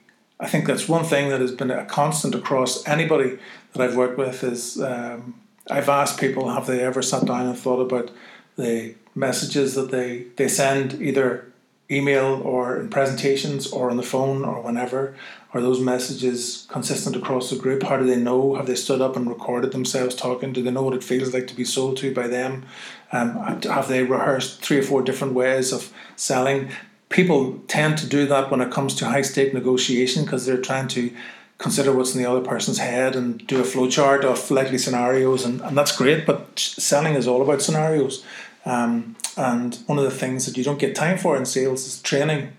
I 0.43 0.47
think 0.47 0.67
that's 0.67 0.89
one 0.89 1.05
thing 1.05 1.29
that 1.29 1.39
has 1.39 1.53
been 1.53 1.71
a 1.71 1.85
constant 1.85 2.35
across 2.35 2.85
anybody 2.85 3.37
that 3.71 3.81
I've 3.81 3.95
worked 3.95 4.17
with 4.17 4.43
is 4.43 4.81
um, 4.81 5.35
I've 5.69 5.87
asked 5.87 6.19
people 6.19 6.49
have 6.49 6.67
they 6.67 6.81
ever 6.81 7.01
sat 7.01 7.25
down 7.25 7.47
and 7.47 7.57
thought 7.57 7.79
about 7.79 8.11
the 8.57 8.95
messages 9.15 9.75
that 9.75 9.91
they, 9.91 10.25
they 10.35 10.49
send 10.49 11.01
either 11.01 11.51
email 11.93 12.41
or 12.43 12.79
in 12.79 12.89
presentations 12.89 13.71
or 13.71 13.89
on 13.89 13.97
the 13.97 14.03
phone 14.03 14.43
or 14.43 14.61
whenever? 14.61 15.15
Are 15.53 15.61
those 15.61 15.79
messages 15.79 16.65
consistent 16.69 17.15
across 17.15 17.49
the 17.49 17.55
group? 17.55 17.83
How 17.83 17.97
do 17.97 18.05
they 18.05 18.15
know? 18.15 18.55
Have 18.55 18.65
they 18.65 18.75
stood 18.75 19.01
up 19.01 19.15
and 19.15 19.29
recorded 19.29 19.71
themselves 19.71 20.15
talking? 20.15 20.51
Do 20.51 20.63
they 20.63 20.71
know 20.71 20.81
what 20.81 20.95
it 20.95 21.03
feels 21.03 21.33
like 21.33 21.47
to 21.47 21.55
be 21.55 21.63
sold 21.63 21.97
to 21.97 22.13
by 22.13 22.27
them? 22.27 22.65
Um, 23.11 23.61
have 23.61 23.87
they 23.87 24.03
rehearsed 24.03 24.61
three 24.61 24.79
or 24.79 24.83
four 24.83 25.03
different 25.03 25.35
ways 25.35 25.71
of 25.71 25.93
selling? 26.15 26.69
People 27.09 27.59
tend 27.67 27.99
to 27.99 28.07
do 28.07 28.25
that 28.25 28.49
when 28.49 28.61
it 28.61 28.71
comes 28.71 28.95
to 28.95 29.05
high 29.05 29.21
stake 29.21 29.53
negotiation 29.53 30.23
because 30.23 30.47
they're 30.47 30.57
trying 30.57 30.87
to 30.89 31.11
consider 31.59 31.93
what's 31.93 32.15
in 32.15 32.21
the 32.21 32.29
other 32.29 32.41
person's 32.41 32.79
head 32.79 33.15
and 33.15 33.45
do 33.45 33.59
a 33.59 33.63
flowchart 33.63 34.23
of 34.23 34.49
likely 34.49 34.79
scenarios, 34.79 35.45
and, 35.45 35.61
and 35.61 35.77
that's 35.77 35.95
great. 35.95 36.25
But 36.25 36.57
selling 36.57 37.13
is 37.13 37.27
all 37.27 37.43
about 37.43 37.61
scenarios. 37.61 38.25
Um, 38.65 39.15
and 39.37 39.75
one 39.87 39.97
of 39.97 40.03
the 40.03 40.11
things 40.11 40.45
that 40.45 40.57
you 40.57 40.63
don't 40.63 40.79
get 40.79 40.95
time 40.95 41.17
for 41.17 41.35
in 41.37 41.45
sales 41.45 41.85
is 41.85 42.01
training, 42.01 42.53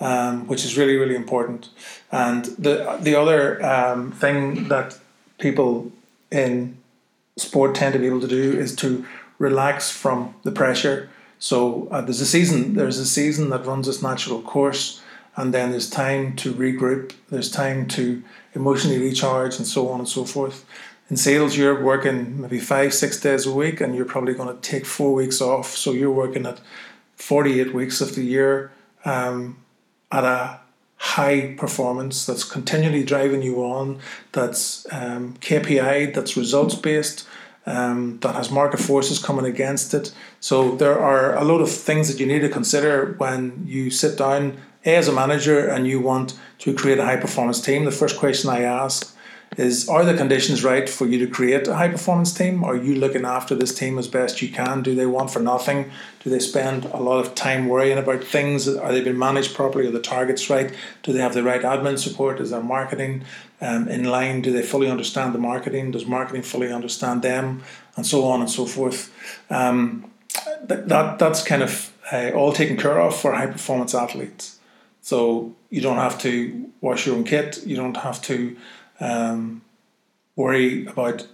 um, 0.00 0.46
which 0.46 0.64
is 0.64 0.76
really, 0.76 0.96
really 0.96 1.16
important. 1.16 1.68
And 2.12 2.44
the, 2.44 2.98
the 3.00 3.18
other 3.18 3.64
um, 3.64 4.12
thing 4.12 4.68
that 4.68 4.98
people 5.38 5.90
in 6.30 6.76
sport 7.36 7.74
tend 7.74 7.92
to 7.92 7.98
be 7.98 8.06
able 8.06 8.20
to 8.20 8.28
do 8.28 8.58
is 8.58 8.74
to 8.76 9.04
relax 9.38 9.90
from 9.90 10.34
the 10.42 10.52
pressure. 10.52 11.08
So 11.38 11.88
uh, 11.90 12.00
there's 12.00 12.20
a 12.20 12.26
season, 12.26 12.74
there's 12.74 12.98
a 12.98 13.06
season 13.06 13.50
that 13.50 13.66
runs 13.66 13.88
its 13.88 14.02
natural 14.02 14.40
course, 14.40 15.02
and 15.36 15.52
then 15.52 15.70
there's 15.70 15.90
time 15.90 16.34
to 16.36 16.54
regroup, 16.54 17.12
there's 17.28 17.50
time 17.50 17.86
to 17.88 18.22
emotionally 18.54 18.98
recharge, 18.98 19.56
and 19.58 19.66
so 19.66 19.88
on 19.88 20.00
and 20.00 20.08
so 20.08 20.24
forth 20.24 20.64
in 21.08 21.16
sales 21.16 21.56
you're 21.56 21.82
working 21.82 22.40
maybe 22.40 22.58
five 22.58 22.92
six 22.92 23.20
days 23.20 23.46
a 23.46 23.52
week 23.52 23.80
and 23.80 23.94
you're 23.94 24.04
probably 24.04 24.34
going 24.34 24.54
to 24.54 24.60
take 24.60 24.84
four 24.84 25.14
weeks 25.14 25.40
off. 25.40 25.76
So 25.76 25.92
you're 25.92 26.10
working 26.10 26.46
at 26.46 26.60
48 27.16 27.72
weeks 27.72 28.00
of 28.00 28.14
the 28.14 28.24
year 28.24 28.72
um, 29.04 29.58
at 30.10 30.24
a 30.24 30.60
high 30.96 31.54
performance 31.56 32.26
that's 32.26 32.42
continually 32.42 33.04
driving 33.04 33.42
you 33.42 33.62
on 33.62 33.98
that's 34.32 34.86
um, 34.90 35.34
kpi 35.40 36.12
that's 36.14 36.36
results 36.36 36.74
based 36.74 37.28
um, 37.66 38.18
that 38.20 38.34
has 38.34 38.50
market 38.50 38.80
forces 38.80 39.18
coming 39.18 39.44
against 39.44 39.92
it. 39.92 40.12
So 40.40 40.76
there 40.76 40.98
are 40.98 41.36
a 41.36 41.44
lot 41.44 41.60
of 41.60 41.70
things 41.70 42.08
that 42.08 42.20
you 42.20 42.26
need 42.26 42.40
to 42.40 42.48
consider 42.48 43.14
when 43.18 43.64
you 43.66 43.90
sit 43.90 44.16
down 44.16 44.58
as 44.84 45.08
a 45.08 45.12
manager 45.12 45.66
and 45.66 45.86
you 45.86 46.00
want 46.00 46.38
to 46.60 46.72
create 46.72 46.98
a 46.98 47.04
high 47.04 47.16
performance 47.16 47.60
team. 47.60 47.84
The 47.84 47.90
first 47.90 48.18
question 48.18 48.50
i 48.50 48.62
ask 48.62 49.15
is 49.56 49.88
are 49.88 50.04
the 50.04 50.16
conditions 50.16 50.62
right 50.62 50.88
for 50.88 51.06
you 51.06 51.18
to 51.18 51.32
create 51.32 51.66
a 51.66 51.74
high 51.74 51.88
performance 51.88 52.34
team? 52.34 52.62
Are 52.62 52.76
you 52.76 52.94
looking 52.94 53.24
after 53.24 53.54
this 53.54 53.74
team 53.74 53.98
as 53.98 54.06
best 54.06 54.42
you 54.42 54.50
can? 54.50 54.82
Do 54.82 54.94
they 54.94 55.06
want 55.06 55.30
for 55.30 55.40
nothing? 55.40 55.90
Do 56.22 56.30
they 56.30 56.40
spend 56.40 56.84
a 56.86 56.98
lot 56.98 57.24
of 57.24 57.34
time 57.34 57.68
worrying 57.68 57.96
about 57.96 58.22
things? 58.22 58.68
Are 58.68 58.92
they 58.92 59.00
being 59.00 59.18
managed 59.18 59.54
properly? 59.54 59.86
Are 59.86 59.92
the 59.92 60.00
targets 60.00 60.50
right? 60.50 60.74
Do 61.02 61.12
they 61.12 61.20
have 61.20 61.32
the 61.32 61.42
right 61.42 61.62
admin 61.62 61.98
support? 61.98 62.40
Is 62.40 62.50
their 62.50 62.62
marketing 62.62 63.24
um, 63.60 63.88
in 63.88 64.04
line? 64.04 64.42
Do 64.42 64.52
they 64.52 64.62
fully 64.62 64.90
understand 64.90 65.34
the 65.34 65.38
marketing? 65.38 65.92
Does 65.92 66.06
marketing 66.06 66.42
fully 66.42 66.70
understand 66.70 67.22
them? 67.22 67.62
And 67.96 68.06
so 68.06 68.24
on 68.24 68.40
and 68.40 68.50
so 68.50 68.66
forth. 68.66 69.10
Um, 69.48 70.10
that, 70.64 70.88
that 70.88 71.18
that's 71.18 71.42
kind 71.42 71.62
of 71.62 71.92
uh, 72.12 72.30
all 72.34 72.52
taken 72.52 72.76
care 72.76 73.00
of 73.00 73.16
for 73.16 73.32
high 73.32 73.46
performance 73.46 73.94
athletes. 73.94 74.58
So 75.00 75.54
you 75.70 75.80
don't 75.80 75.98
have 75.98 76.18
to 76.22 76.70
wash 76.80 77.06
your 77.06 77.16
own 77.16 77.24
kit. 77.24 77.64
You 77.64 77.76
don't 77.76 77.96
have 77.96 78.20
to 78.22 78.56
um, 79.00 79.62
worry 80.34 80.86
about 80.86 81.26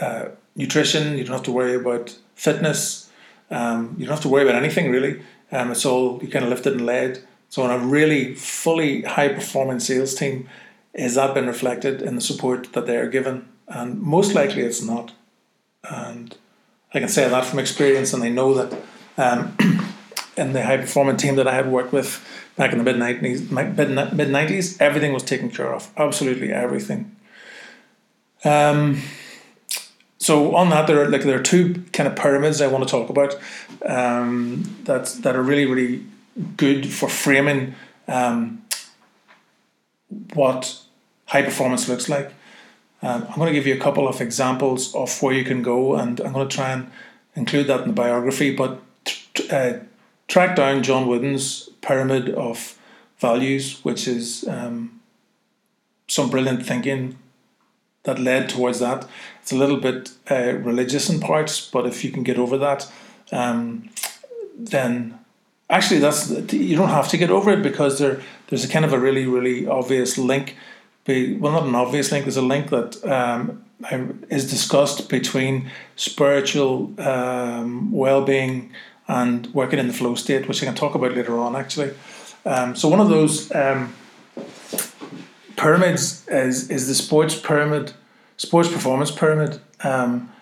uh, 0.00 0.26
nutrition. 0.54 1.16
You 1.16 1.24
don't 1.24 1.34
have 1.34 1.44
to 1.44 1.52
worry 1.52 1.74
about 1.74 2.16
fitness. 2.34 3.10
Um, 3.50 3.94
you 3.98 4.06
don't 4.06 4.14
have 4.14 4.22
to 4.22 4.28
worry 4.28 4.42
about 4.42 4.56
anything 4.56 4.90
really. 4.90 5.22
Um, 5.52 5.70
it's 5.70 5.86
all 5.86 6.20
you 6.22 6.28
kind 6.28 6.44
of 6.44 6.50
lifted 6.50 6.74
and 6.74 6.86
led. 6.86 7.22
So 7.48 7.62
on 7.62 7.70
a 7.70 7.78
really 7.78 8.34
fully 8.34 9.02
high 9.02 9.28
performing 9.28 9.80
sales 9.80 10.14
team, 10.14 10.48
is 10.94 11.14
that 11.14 11.34
been 11.34 11.46
reflected 11.46 12.02
in 12.02 12.14
the 12.14 12.20
support 12.20 12.72
that 12.72 12.86
they 12.86 12.96
are 12.96 13.08
given? 13.08 13.48
And 13.68 14.00
most 14.00 14.34
likely 14.34 14.62
it's 14.62 14.82
not. 14.82 15.12
And 15.88 16.36
I 16.92 16.98
can 16.98 17.08
say 17.08 17.28
that 17.28 17.44
from 17.44 17.58
experience, 17.58 18.12
and 18.12 18.22
I 18.22 18.28
know 18.28 18.54
that 18.54 18.82
um, 19.16 19.56
in 20.36 20.52
the 20.52 20.62
high 20.62 20.76
performing 20.76 21.16
team 21.16 21.36
that 21.36 21.48
I 21.48 21.54
had 21.54 21.70
worked 21.70 21.92
with 21.92 22.24
back 22.56 22.72
in 22.72 22.78
the 22.78 22.84
mid 22.84 22.98
nineties, 22.98 23.50
mid 23.50 24.30
nineties, 24.30 24.80
everything 24.80 25.12
was 25.12 25.22
taken 25.22 25.50
care 25.50 25.74
of. 25.74 25.90
Absolutely 25.96 26.52
everything. 26.52 27.16
Um, 28.44 29.02
so 30.18 30.54
on 30.54 30.70
that, 30.70 30.86
there 30.86 31.02
are 31.02 31.08
like 31.08 31.22
there 31.22 31.38
are 31.38 31.42
two 31.42 31.84
kind 31.92 32.08
of 32.08 32.16
pyramids 32.16 32.60
I 32.60 32.66
want 32.66 32.84
to 32.84 32.90
talk 32.90 33.10
about 33.10 33.38
um, 33.84 34.76
that 34.84 35.06
that 35.22 35.36
are 35.36 35.42
really 35.42 35.66
really 35.66 36.04
good 36.56 36.92
for 36.92 37.08
framing 37.08 37.74
um, 38.08 38.62
what 40.34 40.80
high 41.26 41.42
performance 41.42 41.88
looks 41.88 42.08
like. 42.08 42.32
Um, 43.02 43.26
I'm 43.28 43.36
going 43.36 43.46
to 43.46 43.52
give 43.52 43.66
you 43.66 43.74
a 43.74 43.80
couple 43.80 44.08
of 44.08 44.20
examples 44.20 44.94
of 44.94 45.22
where 45.22 45.34
you 45.34 45.44
can 45.44 45.62
go, 45.62 45.96
and 45.96 46.20
I'm 46.20 46.32
going 46.32 46.48
to 46.48 46.56
try 46.56 46.70
and 46.72 46.90
include 47.34 47.66
that 47.66 47.82
in 47.82 47.88
the 47.88 47.92
biography. 47.92 48.54
But 48.54 48.80
uh, 49.50 49.74
track 50.28 50.56
down 50.56 50.82
John 50.82 51.06
Wooden's 51.06 51.68
pyramid 51.80 52.30
of 52.30 52.78
values, 53.18 53.84
which 53.84 54.06
is 54.08 54.46
um, 54.48 55.00
some 56.08 56.30
brilliant 56.30 56.66
thinking 56.66 57.18
that 58.04 58.18
led 58.18 58.48
towards 58.48 58.80
that. 58.80 59.06
It's 59.42 59.52
a 59.52 59.56
little 59.56 59.78
bit 59.78 60.10
uh, 60.30 60.54
religious 60.58 61.08
in 61.10 61.20
parts, 61.20 61.68
but 61.70 61.86
if 61.86 62.04
you 62.04 62.10
can 62.10 62.22
get 62.22 62.38
over 62.38 62.56
that, 62.58 62.90
um, 63.32 63.90
then 64.56 65.18
actually 65.68 66.00
that's 66.00 66.30
you 66.52 66.76
don't 66.76 66.88
have 66.88 67.08
to 67.08 67.16
get 67.16 67.30
over 67.30 67.50
it 67.50 67.62
because 67.62 67.98
there 67.98 68.22
there's 68.48 68.64
a 68.64 68.68
kind 68.68 68.84
of 68.84 68.92
a 68.92 68.98
really 68.98 69.26
really 69.26 69.66
obvious 69.66 70.16
link. 70.16 70.56
well, 71.06 71.52
not 71.52 71.64
an 71.64 71.74
obvious 71.74 72.10
link. 72.12 72.24
There's 72.24 72.36
a 72.36 72.42
link 72.42 72.70
that 72.70 73.04
um, 73.04 73.64
is 74.30 74.50
discussed 74.50 75.08
between 75.08 75.70
spiritual 75.96 76.98
um, 77.00 77.92
well-being 77.92 78.72
and 79.08 79.46
working 79.54 79.78
in 79.78 79.86
the 79.86 79.92
flow 79.92 80.14
state, 80.14 80.48
which 80.48 80.62
I 80.62 80.66
can 80.66 80.74
talk 80.74 80.94
about 80.94 81.14
later 81.14 81.38
on. 81.38 81.56
Actually, 81.56 81.94
um, 82.44 82.74
so 82.76 82.88
one 82.88 83.00
of 83.00 83.08
those 83.08 83.54
um, 83.54 83.94
pyramids 85.56 86.26
is 86.28 86.70
is 86.70 86.86
the 86.88 86.94
sports 86.94 87.38
pyramid, 87.38 87.92
sports 88.36 88.68
performance 88.68 89.10
pyramid, 89.10 89.60
um, 89.82 90.32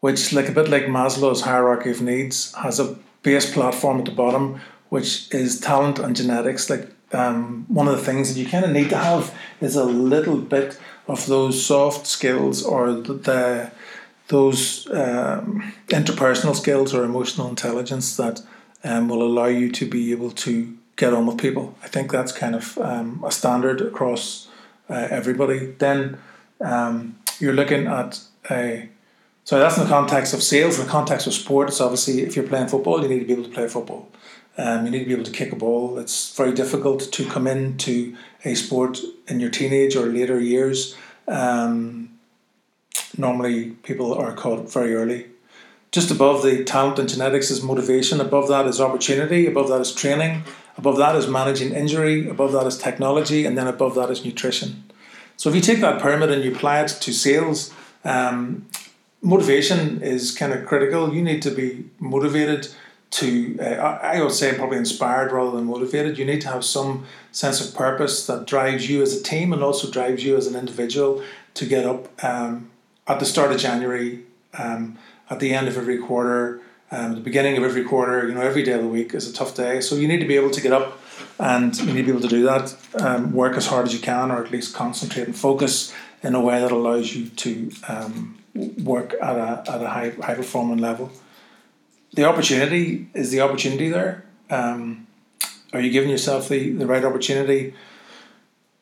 which 0.00 0.32
like 0.32 0.48
a 0.48 0.52
bit 0.52 0.68
like 0.68 0.84
Maslow's 0.84 1.42
hierarchy 1.42 1.90
of 1.90 2.02
needs 2.02 2.54
has 2.54 2.80
a 2.80 2.96
base 3.22 3.52
platform 3.52 3.98
at 3.98 4.04
the 4.04 4.12
bottom, 4.12 4.60
which 4.88 5.32
is 5.34 5.60
talent 5.60 5.98
and 5.98 6.14
genetics. 6.14 6.70
Like 6.70 6.88
um, 7.12 7.64
one 7.68 7.88
of 7.88 7.96
the 7.96 8.04
things 8.04 8.32
that 8.32 8.40
you 8.40 8.46
kind 8.46 8.64
of 8.64 8.70
need 8.70 8.90
to 8.90 8.96
have 8.96 9.34
is 9.60 9.76
a 9.76 9.84
little 9.84 10.38
bit 10.38 10.78
of 11.06 11.26
those 11.26 11.64
soft 11.64 12.06
skills 12.06 12.62
or 12.62 12.92
the, 12.92 13.14
the 13.14 13.70
those 14.28 14.86
um, 14.90 15.72
interpersonal 15.88 16.54
skills 16.54 16.94
or 16.94 17.04
emotional 17.04 17.48
intelligence 17.48 18.16
that 18.16 18.42
um, 18.84 19.08
will 19.08 19.22
allow 19.22 19.46
you 19.46 19.70
to 19.72 19.88
be 19.88 20.12
able 20.12 20.30
to 20.30 20.76
get 20.96 21.12
on 21.12 21.26
with 21.26 21.38
people. 21.38 21.74
I 21.82 21.88
think 21.88 22.10
that's 22.10 22.32
kind 22.32 22.54
of 22.54 22.78
um, 22.78 23.22
a 23.26 23.32
standard 23.32 23.80
across 23.80 24.48
uh, 24.90 25.08
everybody. 25.10 25.74
Then 25.78 26.18
um, 26.60 27.18
you're 27.40 27.54
looking 27.54 27.86
at 27.86 28.20
a 28.50 28.88
so 29.44 29.58
that's 29.58 29.78
in 29.78 29.84
the 29.84 29.88
context 29.88 30.34
of 30.34 30.42
sales. 30.42 30.78
In 30.78 30.84
the 30.84 30.92
context 30.92 31.26
of 31.26 31.32
sport, 31.32 31.68
it's 31.68 31.80
obviously 31.80 32.20
if 32.20 32.36
you're 32.36 32.46
playing 32.46 32.68
football, 32.68 33.00
you 33.02 33.08
need 33.08 33.20
to 33.20 33.24
be 33.24 33.32
able 33.32 33.44
to 33.44 33.48
play 33.48 33.66
football. 33.66 34.10
Um, 34.58 34.84
you 34.84 34.90
need 34.90 34.98
to 34.98 35.04
be 35.06 35.14
able 35.14 35.24
to 35.24 35.30
kick 35.30 35.52
a 35.52 35.56
ball. 35.56 35.98
It's 35.98 36.36
very 36.36 36.52
difficult 36.52 37.10
to 37.10 37.24
come 37.24 37.46
into 37.46 38.14
a 38.44 38.54
sport 38.54 39.00
in 39.26 39.40
your 39.40 39.48
teenage 39.48 39.96
or 39.96 40.04
later 40.04 40.38
years. 40.38 40.94
Um, 41.26 42.10
normally, 43.18 43.70
people 43.82 44.14
are 44.14 44.32
caught 44.32 44.72
very 44.72 44.94
early. 44.94 45.26
Just 45.90 46.10
above 46.10 46.42
the 46.42 46.64
talent 46.64 46.98
and 46.98 47.08
genetics 47.08 47.50
is 47.50 47.62
motivation. 47.62 48.20
Above 48.20 48.48
that 48.48 48.66
is 48.66 48.80
opportunity. 48.80 49.46
Above 49.46 49.68
that 49.68 49.80
is 49.80 49.94
training. 49.94 50.44
Above 50.76 50.98
that 50.98 51.16
is 51.16 51.26
managing 51.26 51.72
injury. 51.72 52.28
Above 52.28 52.52
that 52.52 52.66
is 52.66 52.76
technology. 52.76 53.46
And 53.46 53.56
then 53.56 53.66
above 53.66 53.94
that 53.94 54.10
is 54.10 54.24
nutrition. 54.24 54.84
So 55.36 55.48
if 55.48 55.54
you 55.54 55.62
take 55.62 55.80
that 55.80 56.02
pyramid 56.02 56.30
and 56.30 56.44
you 56.44 56.52
apply 56.52 56.82
it 56.82 56.88
to 56.88 57.12
sales, 57.12 57.72
um, 58.04 58.66
motivation 59.22 60.02
is 60.02 60.36
kind 60.36 60.52
of 60.52 60.66
critical. 60.66 61.14
You 61.14 61.22
need 61.22 61.42
to 61.42 61.50
be 61.50 61.86
motivated 61.98 62.68
to, 63.10 63.58
uh, 63.58 63.98
I 64.02 64.22
would 64.22 64.32
say, 64.32 64.54
probably 64.54 64.76
inspired 64.76 65.32
rather 65.32 65.52
than 65.52 65.64
motivated. 65.64 66.18
You 66.18 66.26
need 66.26 66.42
to 66.42 66.48
have 66.48 66.64
some 66.64 67.06
sense 67.32 67.66
of 67.66 67.74
purpose 67.74 68.26
that 68.26 68.46
drives 68.46 68.90
you 68.90 69.00
as 69.00 69.18
a 69.18 69.22
team 69.22 69.52
and 69.52 69.62
also 69.62 69.90
drives 69.90 70.22
you 70.22 70.36
as 70.36 70.46
an 70.46 70.54
individual 70.54 71.22
to 71.54 71.64
get 71.64 71.86
up 71.86 72.22
um, 72.22 72.70
at 73.08 73.18
the 73.18 73.26
start 73.26 73.50
of 73.50 73.58
January, 73.58 74.22
um, 74.56 74.98
at 75.30 75.40
the 75.40 75.54
end 75.54 75.66
of 75.66 75.76
every 75.76 75.98
quarter, 75.98 76.60
um, 76.90 77.14
the 77.14 77.20
beginning 77.20 77.56
of 77.56 77.64
every 77.64 77.84
quarter. 77.84 78.28
You 78.28 78.34
know, 78.34 78.40
every 78.40 78.62
day 78.62 78.72
of 78.72 78.82
the 78.82 78.88
week 78.88 79.14
is 79.14 79.28
a 79.28 79.32
tough 79.32 79.54
day, 79.54 79.80
so 79.80 79.96
you 79.96 80.06
need 80.06 80.20
to 80.20 80.26
be 80.26 80.36
able 80.36 80.50
to 80.50 80.60
get 80.60 80.72
up 80.72 80.98
and 81.38 81.76
you 81.78 81.86
need 81.86 82.02
to 82.02 82.04
be 82.04 82.10
able 82.10 82.20
to 82.20 82.28
do 82.28 82.44
that. 82.44 82.76
Um, 83.00 83.32
work 83.32 83.56
as 83.56 83.66
hard 83.66 83.86
as 83.86 83.92
you 83.92 84.00
can, 84.00 84.30
or 84.30 84.44
at 84.44 84.50
least 84.50 84.74
concentrate 84.74 85.26
and 85.26 85.36
focus 85.36 85.94
in 86.22 86.34
a 86.34 86.40
way 86.40 86.60
that 86.60 86.72
allows 86.72 87.14
you 87.14 87.28
to 87.28 87.70
um, 87.88 88.38
work 88.82 89.14
at 89.20 89.36
a, 89.36 89.64
at 89.70 89.82
a 89.82 89.88
high, 89.88 90.10
high 90.10 90.34
performing 90.34 90.78
level. 90.78 91.10
The 92.14 92.24
opportunity 92.24 93.08
is 93.14 93.30
the 93.30 93.40
opportunity 93.40 93.88
there. 93.88 94.24
Um, 94.50 95.06
are 95.72 95.80
you 95.80 95.90
giving 95.90 96.10
yourself 96.10 96.48
the, 96.48 96.70
the 96.70 96.86
right 96.86 97.04
opportunity 97.04 97.74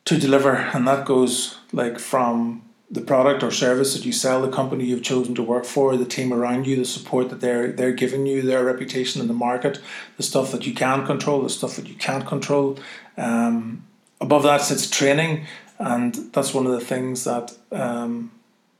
to 0.04 0.18
deliver? 0.18 0.54
And 0.54 0.86
that 0.86 1.04
goes 1.04 1.58
like 1.72 1.98
from 1.98 2.62
the 2.90 3.00
product 3.00 3.42
or 3.42 3.50
service 3.50 3.94
that 3.94 4.04
you 4.04 4.12
sell, 4.12 4.40
the 4.42 4.50
company 4.50 4.84
you've 4.84 5.02
chosen 5.02 5.34
to 5.34 5.42
work 5.42 5.64
for, 5.64 5.96
the 5.96 6.04
team 6.04 6.32
around 6.32 6.66
you, 6.66 6.76
the 6.76 6.84
support 6.84 7.30
that 7.30 7.40
they're 7.40 7.72
they're 7.72 7.92
giving 7.92 8.26
you, 8.26 8.42
their 8.42 8.64
reputation 8.64 9.20
in 9.20 9.28
the 9.28 9.34
market, 9.34 9.80
the 10.16 10.22
stuff 10.22 10.52
that 10.52 10.66
you 10.66 10.74
can 10.74 11.04
control, 11.04 11.42
the 11.42 11.50
stuff 11.50 11.76
that 11.76 11.88
you 11.88 11.94
can't 11.94 12.26
control. 12.26 12.78
Um, 13.16 13.84
above 14.20 14.44
that 14.44 14.62
sits 14.62 14.88
training, 14.88 15.46
and 15.78 16.14
that's 16.32 16.54
one 16.54 16.66
of 16.66 16.72
the 16.72 16.80
things 16.80 17.24
that 17.24 17.56
um, 17.72 18.30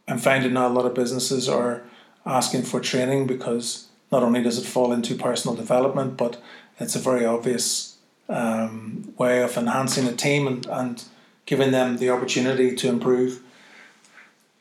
I'm 0.07 0.19
finding 0.19 0.53
now 0.53 0.69
a 0.69 0.71
lot 0.71 0.87
of 0.87 0.95
businesses 0.95 1.49
are 1.49 1.83
asking 2.25 2.63
for 2.63 2.81
training 2.81 3.27
because 3.27 3.89
not 4.13 4.23
only 4.23 4.43
does 4.43 4.59
it 4.59 4.67
fall 4.67 4.93
into 4.93 5.15
personal 5.15 5.57
development, 5.57 6.17
but 6.17 6.41
it's 6.79 6.95
a 6.95 7.01
very 7.01 7.25
obvious 7.25 7.97
um, 8.29 9.13
way 9.19 9.43
of 9.43 9.57
enhancing 9.57 10.07
a 10.07 10.13
team 10.13 10.47
and, 10.47 10.67
and 10.67 11.05
giving 11.45 11.71
them 11.71 11.97
the 11.97 12.11
opportunity 12.11 12.75
to 12.75 12.89
improve. 12.89 13.43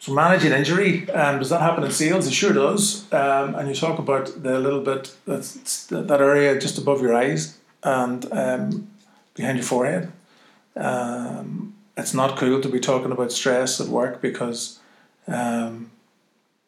So 0.05 0.13
managing 0.13 0.51
injury, 0.51 1.09
um, 1.09 1.39
does 1.39 1.49
that 1.49 1.61
happen 1.61 1.83
in 1.83 1.89
sales? 1.89 2.27
It 2.27 2.33
sure 2.33 2.53
does. 2.53 3.11
Um, 3.11 3.55
and 3.55 3.67
you 3.67 3.73
talk 3.73 3.97
about 3.97 4.43
the 4.43 4.59
little 4.59 4.81
bit 4.81 5.15
that's 5.25 5.87
that 5.87 6.21
area 6.21 6.59
just 6.59 6.77
above 6.77 7.01
your 7.01 7.15
eyes 7.15 7.57
and 7.81 8.31
um, 8.31 8.87
behind 9.33 9.57
your 9.57 9.65
forehead. 9.65 10.11
Um, 10.75 11.73
it's 11.97 12.13
not 12.13 12.37
cool 12.37 12.61
to 12.61 12.69
be 12.69 12.79
talking 12.79 13.11
about 13.11 13.31
stress 13.31 13.81
at 13.81 13.87
work 13.87 14.21
because 14.21 14.79
um, 15.27 15.89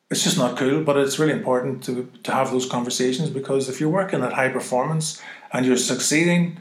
it's 0.10 0.24
just 0.24 0.40
not 0.40 0.58
cool, 0.58 0.84
but 0.84 0.98
it's 0.98 1.20
really 1.20 1.34
important 1.34 1.84
to, 1.84 2.10
to 2.24 2.32
have 2.32 2.50
those 2.50 2.66
conversations 2.68 3.30
because 3.30 3.70
if 3.70 3.80
you're 3.80 3.98
working 4.02 4.24
at 4.24 4.34
high 4.34 4.50
performance 4.50 5.22
and 5.54 5.64
you're 5.64 5.78
succeeding, 5.78 6.58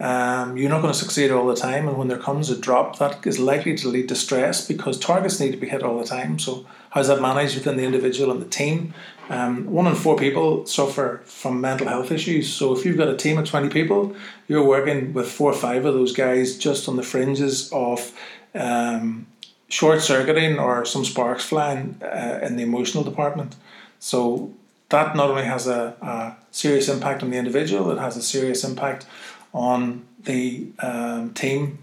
um, 0.00 0.56
you're 0.56 0.70
not 0.70 0.80
going 0.80 0.92
to 0.92 0.98
succeed 0.98 1.30
all 1.30 1.46
the 1.46 1.56
time. 1.56 1.88
And 1.88 1.98
when 1.98 2.08
there 2.08 2.18
comes 2.18 2.50
a 2.50 2.58
drop, 2.58 2.98
that 2.98 3.26
is 3.26 3.38
likely 3.38 3.76
to 3.76 3.88
lead 3.88 4.08
to 4.08 4.14
stress 4.14 4.66
because 4.66 4.98
targets 4.98 5.40
need 5.40 5.50
to 5.50 5.56
be 5.56 5.68
hit 5.68 5.82
all 5.82 5.98
the 5.98 6.06
time. 6.06 6.38
So, 6.38 6.66
how's 6.90 7.08
that 7.08 7.20
managed 7.20 7.56
within 7.56 7.76
the 7.76 7.84
individual 7.84 8.30
and 8.30 8.40
the 8.40 8.48
team? 8.48 8.94
Um, 9.28 9.66
one 9.66 9.86
in 9.86 9.94
four 9.94 10.16
people 10.16 10.64
suffer 10.66 11.20
from 11.24 11.60
mental 11.60 11.88
health 11.88 12.12
issues. 12.12 12.52
So, 12.52 12.76
if 12.76 12.84
you've 12.84 12.96
got 12.96 13.08
a 13.08 13.16
team 13.16 13.38
of 13.38 13.48
20 13.48 13.68
people, 13.70 14.14
you're 14.46 14.64
working 14.64 15.12
with 15.12 15.30
four 15.30 15.50
or 15.50 15.56
five 15.56 15.84
of 15.84 15.94
those 15.94 16.12
guys 16.12 16.56
just 16.56 16.88
on 16.88 16.96
the 16.96 17.02
fringes 17.02 17.70
of 17.72 18.12
um, 18.54 19.26
short 19.68 20.00
circuiting 20.00 20.58
or 20.58 20.84
some 20.84 21.04
sparks 21.04 21.44
flying 21.44 22.00
uh, 22.02 22.40
in 22.42 22.56
the 22.56 22.62
emotional 22.62 23.02
department. 23.02 23.56
So 23.98 24.54
that 24.88 25.14
not 25.14 25.30
only 25.30 25.44
has 25.44 25.66
a, 25.66 25.96
a, 26.00 26.36
serious 26.50 26.88
impact 26.88 27.22
on 27.22 27.30
the 27.30 27.36
individual, 27.36 27.90
it 27.90 27.98
has 27.98 28.16
a 28.16 28.22
serious 28.22 28.64
impact 28.64 29.06
on 29.52 30.06
the 30.22 30.68
um, 30.80 31.32
team. 31.34 31.78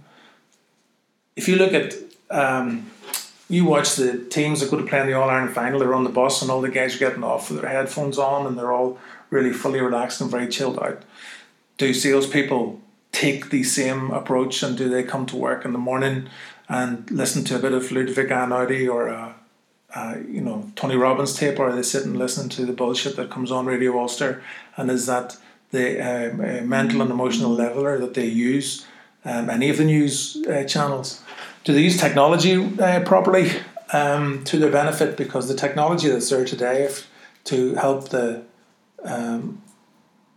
If 1.36 1.48
you 1.48 1.56
look 1.56 1.74
at, 1.74 1.96
um, 2.30 2.90
you 3.50 3.66
watch 3.66 3.96
the 3.96 4.18
teams 4.26 4.62
that 4.62 4.72
go 4.72 4.78
to 4.78 4.86
play 4.86 5.02
in 5.02 5.08
the 5.08 5.14
All 5.14 5.30
Ireland 5.30 5.54
final, 5.54 5.80
they're 5.80 5.94
on 5.94 6.04
the 6.04 6.10
bus 6.10 6.42
and 6.42 6.50
all 6.50 6.62
the 6.62 6.70
guys 6.70 6.96
are 6.96 7.00
getting 7.00 7.24
off 7.24 7.50
with 7.50 7.62
their 7.62 7.70
headphones 7.70 8.18
on 8.18 8.48
and 8.48 8.58
they're 8.58 8.72
all 8.72 8.98
really 9.30 9.54
fully 9.54 9.82
relaxed 9.82 10.22
and 10.22 10.32
very 10.32 10.48
chilled 10.48 10.80
out. 10.80 11.04
Do 11.78 11.94
salespeople 11.94 12.82
take 13.12 13.50
the 13.50 13.64
same 13.64 14.12
approach 14.12 14.62
and 14.64 14.78
do 14.78 14.90
they 14.90 15.04
come 15.04 15.26
to 15.26 15.36
work 15.36 15.66
in 15.66 15.74
the 15.74 15.80
morning 15.80 16.30
and 16.68 17.10
listen 17.12 17.44
to 17.46 17.56
a 17.56 17.60
bit 17.60 17.74
of 17.74 17.92
Ludwig 17.92 18.30
Einaudi 18.30 18.92
or 18.92 19.08
a, 19.08 19.36
a, 19.96 20.20
you 20.28 20.42
know 20.42 20.72
Tony 20.76 20.96
Robbins 20.96 21.34
tape, 21.34 21.60
or 21.60 21.72
they 21.72 21.84
sit 21.84 22.06
and 22.06 22.18
listen 22.18 22.50
to 22.50 22.66
the 22.66 22.74
bullshit 22.74 23.16
that 23.16 23.30
comes 23.30 23.52
on 23.52 23.66
Radio 23.66 23.98
Ulster, 23.98 24.44
and 24.76 24.90
is 24.90 25.06
that 25.06 25.38
the 25.72 26.00
um, 26.00 26.40
uh, 26.40 26.62
mental 26.62 27.02
and 27.02 27.12
emotional 27.12 27.52
leveler 27.52 27.98
that 28.00 28.14
they 28.14 28.28
use? 28.28 28.86
Um, 29.24 29.50
any 29.50 29.70
of 29.70 29.78
the 29.78 29.86
news 29.86 30.38
uh, 30.48 30.64
channels 30.66 31.24
do 31.66 31.74
they 31.74 31.82
use 31.82 31.98
technology 31.98 32.56
uh, 32.80 33.02
properly 33.02 33.52
um, 33.92 34.44
to 34.46 34.58
their 34.58 34.72
benefit? 34.72 35.18
Because 35.18 35.50
the 35.50 35.56
technology 35.56 36.08
that's 36.08 36.30
there 36.30 36.46
today, 36.46 36.84
if 36.84 37.10
to 37.46 37.76
help 37.76 38.10
the 38.10 38.44
um, 39.04 39.62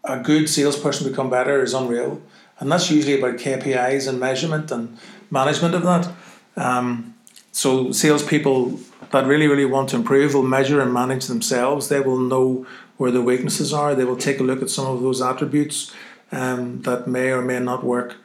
a 0.04 0.18
good 0.18 0.48
salesperson 0.48 1.08
become 1.08 1.28
better 1.30 1.62
is 1.62 1.74
unreal, 1.74 2.20
and 2.58 2.72
that's 2.72 2.90
usually 2.90 3.18
about 3.18 3.36
KPIs 3.36 4.08
and 4.08 4.18
measurement 4.18 4.70
and 4.70 4.96
management 5.30 5.74
of 5.74 5.82
that. 5.82 6.10
Um, 6.56 7.14
so 7.52 7.92
salespeople 7.92 8.80
that 9.10 9.26
really 9.26 9.48
really 9.48 9.66
want 9.66 9.90
to 9.90 9.96
improve 9.96 10.32
will 10.32 10.42
measure 10.42 10.80
and 10.80 10.92
manage 10.94 11.26
themselves. 11.26 11.88
They 11.88 12.00
will 12.00 12.18
know 12.18 12.66
where 12.98 13.10
the 13.10 13.22
weaknesses 13.22 13.72
are. 13.72 13.94
They 13.94 14.04
will 14.04 14.16
take 14.16 14.40
a 14.40 14.42
look 14.42 14.60
at 14.60 14.68
some 14.68 14.86
of 14.86 15.00
those 15.00 15.22
attributes 15.22 15.92
um, 16.30 16.82
that 16.82 17.06
may 17.06 17.30
or 17.30 17.40
may 17.40 17.58
not 17.58 17.82
work. 17.82 18.16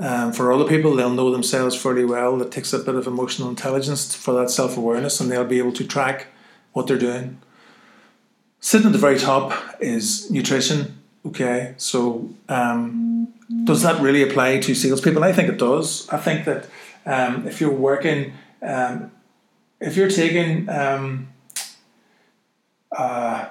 Um, 0.00 0.32
for 0.32 0.50
other 0.52 0.64
people, 0.64 0.96
they'll 0.96 1.10
know 1.10 1.30
themselves 1.30 1.76
fairly 1.76 2.04
well. 2.04 2.42
It 2.42 2.50
takes 2.50 2.72
a 2.72 2.80
bit 2.80 2.96
of 2.96 3.06
emotional 3.06 3.48
intelligence 3.48 4.14
for 4.14 4.34
that 4.34 4.50
self 4.50 4.76
awareness, 4.76 5.20
and 5.20 5.30
they'll 5.30 5.44
be 5.44 5.58
able 5.58 5.72
to 5.74 5.86
track 5.86 6.26
what 6.72 6.88
they're 6.88 6.98
doing. 6.98 7.38
Sitting 8.58 8.88
at 8.88 8.92
the 8.92 8.98
very 8.98 9.18
top 9.18 9.52
is 9.80 10.30
nutrition. 10.30 10.98
Okay, 11.24 11.74
so 11.76 12.30
um, 12.48 13.32
does 13.64 13.82
that 13.82 14.00
really 14.00 14.22
apply 14.22 14.58
to 14.60 14.74
salespeople? 14.74 15.22
I 15.22 15.32
think 15.32 15.48
it 15.48 15.58
does. 15.58 16.08
I 16.08 16.16
think 16.16 16.46
that 16.46 16.68
um, 17.06 17.46
if 17.46 17.60
you're 17.60 17.70
working, 17.70 18.32
um, 18.60 19.12
if 19.80 19.96
you're 19.96 20.10
taking 20.10 20.68
um, 20.68 21.28
uh, 22.96 23.48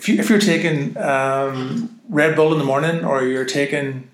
if 0.00 0.08
you 0.08 0.18
if 0.18 0.30
you're 0.30 0.38
taking 0.38 0.96
um, 0.96 2.00
Red 2.08 2.34
Bull 2.34 2.52
in 2.52 2.58
the 2.58 2.64
morning, 2.64 3.04
or 3.04 3.22
you're 3.22 3.44
taking 3.44 4.08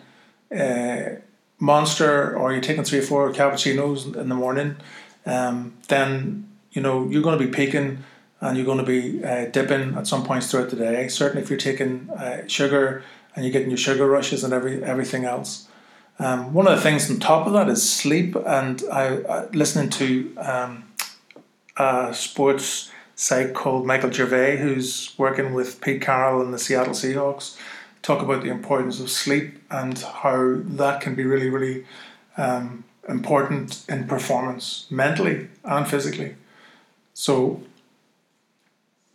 uh, 0.51 1.21
Monster, 1.61 2.37
or 2.37 2.51
you're 2.53 2.61
taking 2.61 2.83
three 2.83 2.99
or 2.99 3.03
four 3.03 3.33
cappuccinos 3.33 4.17
in 4.17 4.29
the 4.29 4.35
morning, 4.35 4.79
um, 5.27 5.75
then 5.87 6.49
you 6.73 6.83
know 6.83 7.09
you're 7.09 7.23
going 7.23 7.39
to 7.39 7.45
be 7.45 7.53
peaking 7.53 8.03
and 8.41 8.57
you're 8.57 8.67
going 8.67 8.85
to 8.85 8.85
be 8.85 9.25
uh, 9.25 9.45
dipping 9.47 9.95
at 9.95 10.09
some 10.09 10.25
points 10.25 10.51
throughout 10.51 10.71
the 10.71 10.77
day. 10.77 11.07
Certainly, 11.07 11.45
if 11.45 11.51
you're 11.51 11.57
taking 11.71 12.11
uh, 12.11 12.45
sugar 12.49 13.05
and 13.37 13.45
you're 13.45 13.53
getting 13.53 13.71
your 13.71 13.79
sugar 13.79 14.09
rushes 14.09 14.43
and 14.43 14.53
every 14.53 14.83
everything 14.83 15.25
else. 15.25 15.69
Um, 16.19 16.53
one 16.53 16.67
of 16.67 16.75
the 16.75 16.83
things 16.83 17.09
on 17.09 17.21
top 17.21 17.47
of 17.47 17.53
that 17.53 17.69
is 17.69 17.89
sleep, 17.89 18.35
and 18.45 18.83
I, 18.91 19.23
I 19.23 19.47
listening 19.53 19.91
to 19.91 20.37
um, 20.39 22.13
sports 22.13 22.91
site 23.17 23.55
called 23.55 23.87
Michael 23.87 24.13
Gervais, 24.13 24.59
who's 24.59 25.15
working 25.19 25.55
with 25.55 25.81
Pete 25.81 26.03
Carroll 26.03 26.43
and 26.43 26.55
the 26.55 26.59
Seattle 26.59 26.93
Seahawks, 26.93 27.59
talk 28.03 28.23
about 28.23 28.43
the 28.43 28.51
importance 28.51 29.01
of 29.01 29.11
sleep 29.11 29.61
and 29.71 29.99
how 29.99 30.59
that 30.59 31.01
can 31.01 31.15
be 31.15 31.25
really, 31.25 31.49
really 31.49 31.85
um, 32.37 32.85
important 33.09 33.85
in 33.89 34.07
performance, 34.07 34.87
mentally 34.91 35.49
and 35.65 35.89
physically. 35.89 36.37
So 37.15 37.63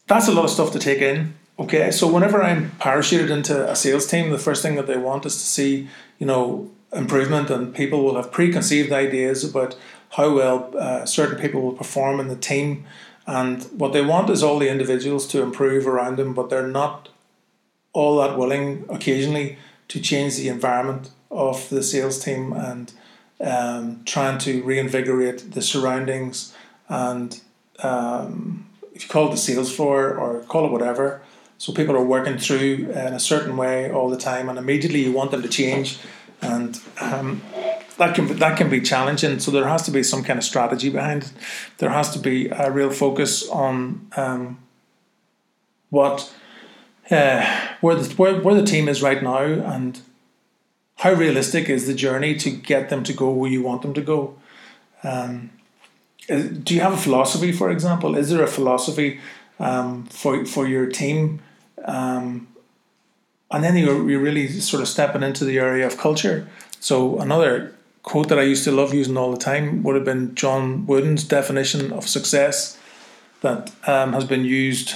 that's 0.07 0.27
a 0.27 0.31
lot 0.31 0.45
of 0.45 0.49
stuff 0.51 0.71
to 0.73 0.79
take 0.79 0.99
in. 0.99 1.35
Okay, 1.59 1.91
so 1.91 2.11
whenever 2.11 2.41
I'm 2.41 2.71
parachuted 2.79 3.29
into 3.29 3.69
a 3.69 3.75
sales 3.75 4.07
team, 4.07 4.31
the 4.31 4.39
first 4.39 4.63
thing 4.63 4.75
that 4.75 4.87
they 4.87 4.97
want 4.97 5.27
is 5.27 5.35
to 5.35 5.43
see, 5.43 5.87
you 6.17 6.25
know, 6.25 6.71
improvement, 6.91 7.51
and 7.51 7.73
people 7.73 8.03
will 8.03 8.15
have 8.15 8.31
preconceived 8.31 8.91
ideas 8.91 9.43
about 9.43 9.75
how 10.09 10.33
well 10.33 10.73
uh, 10.77 11.05
certain 11.05 11.39
people 11.39 11.61
will 11.61 11.73
perform 11.73 12.19
in 12.19 12.29
the 12.29 12.35
team 12.35 12.85
and 13.27 13.63
what 13.77 13.93
they 13.93 14.01
want 14.01 14.29
is 14.29 14.43
all 14.43 14.59
the 14.59 14.69
individuals 14.69 15.27
to 15.27 15.41
improve 15.41 15.87
around 15.87 16.17
them, 16.17 16.33
but 16.33 16.49
they're 16.49 16.67
not 16.67 17.09
all 17.93 18.17
that 18.17 18.37
willing 18.37 18.85
occasionally 18.89 19.57
to 19.89 19.99
change 19.99 20.37
the 20.37 20.47
environment 20.47 21.11
of 21.29 21.69
the 21.69 21.83
sales 21.83 22.23
team 22.23 22.53
and 22.53 22.93
um, 23.41 24.01
trying 24.05 24.37
to 24.39 24.63
reinvigorate 24.63 25.51
the 25.53 25.61
surroundings 25.61 26.55
and 26.87 27.41
um, 27.83 28.67
if 28.93 29.03
you 29.03 29.09
call 29.09 29.27
it 29.27 29.31
the 29.31 29.37
sales 29.37 29.73
floor 29.73 30.13
or 30.13 30.41
call 30.41 30.65
it 30.65 30.71
whatever. 30.71 31.21
So 31.57 31.71
people 31.71 31.95
are 31.95 32.03
working 32.03 32.37
through 32.37 32.91
in 32.91 33.13
a 33.13 33.19
certain 33.19 33.55
way 33.55 33.91
all 33.91 34.09
the 34.09 34.17
time, 34.17 34.49
and 34.49 34.57
immediately 34.57 35.03
you 35.03 35.11
want 35.11 35.29
them 35.29 35.43
to 35.43 35.47
change, 35.47 35.99
and 36.41 36.79
um, 36.99 37.43
that 37.97 38.15
can 38.15 38.37
that 38.37 38.57
can 38.57 38.69
be 38.69 38.81
challenging. 38.81 39.39
So 39.39 39.51
there 39.51 39.67
has 39.67 39.83
to 39.83 39.91
be 39.91 40.03
some 40.03 40.23
kind 40.23 40.39
of 40.39 40.45
strategy 40.45 40.89
behind 40.89 41.23
it. 41.23 41.31
There 41.77 41.89
has 41.89 42.11
to 42.11 42.19
be 42.19 42.49
a 42.49 42.71
real 42.71 42.89
focus 42.91 43.47
on 43.49 44.07
um, 44.15 44.59
what 45.89 46.33
uh, 47.09 47.45
where 47.81 47.95
the 47.95 48.15
where, 48.15 48.41
where 48.41 48.55
the 48.55 48.65
team 48.65 48.87
is 48.87 49.01
right 49.01 49.21
now 49.21 49.43
and 49.43 49.99
how 50.97 51.13
realistic 51.13 51.69
is 51.69 51.87
the 51.87 51.93
journey 51.93 52.35
to 52.35 52.51
get 52.51 52.89
them 52.89 53.03
to 53.03 53.13
go 53.13 53.29
where 53.31 53.49
you 53.49 53.61
want 53.61 53.81
them 53.81 53.93
to 53.93 54.01
go. 54.01 54.35
Um, 55.03 55.51
uh, 56.29 56.43
do 56.63 56.75
you 56.75 56.81
have 56.81 56.93
a 56.93 56.97
philosophy, 56.97 57.51
for 57.51 57.71
example? 57.71 58.15
Is 58.15 58.29
there 58.29 58.43
a 58.43 58.47
philosophy 58.47 59.19
um, 59.59 60.05
for 60.05 60.45
for 60.45 60.67
your 60.67 60.85
team? 60.85 61.41
Um, 61.85 62.47
and 63.51 63.63
then 63.63 63.75
you're, 63.75 64.09
you're 64.09 64.21
really 64.21 64.47
sort 64.47 64.81
of 64.81 64.87
stepping 64.87 65.23
into 65.23 65.43
the 65.43 65.59
area 65.59 65.85
of 65.85 65.97
culture. 65.97 66.47
So 66.79 67.19
another 67.19 67.75
quote 68.03 68.29
that 68.29 68.39
I 68.39 68.43
used 68.43 68.63
to 68.63 68.71
love 68.71 68.93
using 68.93 69.17
all 69.17 69.31
the 69.31 69.37
time 69.37 69.83
would 69.83 69.95
have 69.95 70.05
been 70.05 70.35
John 70.35 70.85
Wooden's 70.87 71.23
definition 71.23 71.91
of 71.91 72.07
success 72.07 72.77
that 73.41 73.71
um, 73.87 74.13
has 74.13 74.25
been 74.25 74.45
used 74.45 74.95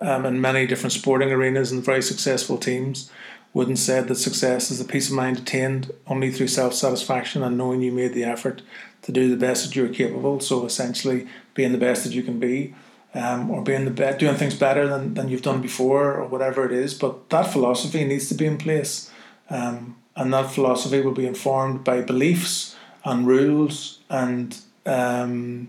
um, 0.00 0.26
in 0.26 0.40
many 0.40 0.66
different 0.66 0.92
sporting 0.92 1.30
arenas 1.30 1.72
and 1.72 1.84
very 1.84 2.02
successful 2.02 2.58
teams. 2.58 3.10
Wooden 3.54 3.76
said 3.76 4.08
that 4.08 4.16
success 4.16 4.70
is 4.70 4.80
a 4.80 4.84
peace 4.84 5.10
of 5.10 5.16
mind 5.16 5.38
attained 5.38 5.92
only 6.06 6.30
through 6.30 6.48
self 6.48 6.72
satisfaction 6.72 7.42
and 7.42 7.58
knowing 7.58 7.82
you 7.82 7.92
made 7.92 8.14
the 8.14 8.24
effort 8.24 8.62
to 9.02 9.12
do 9.12 9.28
the 9.28 9.36
best 9.36 9.66
that 9.66 9.76
you're 9.76 9.88
capable. 9.88 10.40
So 10.40 10.64
essentially, 10.64 11.26
being 11.54 11.72
the 11.72 11.78
best 11.78 12.04
that 12.04 12.14
you 12.14 12.22
can 12.22 12.38
be, 12.38 12.74
um, 13.14 13.50
or 13.50 13.62
being 13.62 13.84
the 13.84 14.16
doing 14.18 14.36
things 14.36 14.54
better 14.54 14.88
than, 14.88 15.14
than 15.14 15.28
you've 15.28 15.42
done 15.42 15.60
before, 15.60 16.14
or 16.14 16.26
whatever 16.26 16.64
it 16.64 16.72
is. 16.72 16.94
But 16.94 17.28
that 17.28 17.52
philosophy 17.52 18.04
needs 18.04 18.28
to 18.28 18.34
be 18.34 18.46
in 18.46 18.56
place. 18.56 19.10
Um, 19.50 19.96
and 20.16 20.32
that 20.32 20.50
philosophy 20.50 21.00
will 21.00 21.12
be 21.12 21.26
informed 21.26 21.84
by 21.84 22.00
beliefs 22.02 22.76
and 23.04 23.26
rules 23.26 23.98
and 24.10 24.58
um, 24.86 25.68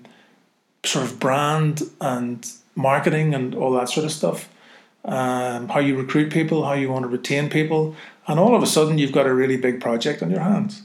sort 0.83 1.05
of 1.05 1.19
brand 1.19 1.81
and 2.01 2.51
marketing 2.75 3.33
and 3.33 3.55
all 3.55 3.71
that 3.71 3.89
sort 3.89 4.05
of 4.05 4.11
stuff. 4.11 4.49
Um, 5.05 5.67
how 5.67 5.79
you 5.79 5.97
recruit 5.97 6.31
people, 6.31 6.65
how 6.65 6.73
you 6.73 6.89
want 6.89 7.03
to 7.03 7.09
retain 7.09 7.49
people, 7.49 7.93
and 8.25 8.39
all 8.39 8.55
of 8.55 8.63
a 8.63 8.65
sudden 8.65 8.97
you've 8.97 9.11
got 9.11 9.25
a 9.25 9.33
really 9.33 9.57
big 9.57 9.81
project 9.81 10.23
on 10.23 10.31
your 10.31 10.39
hands. 10.39 10.83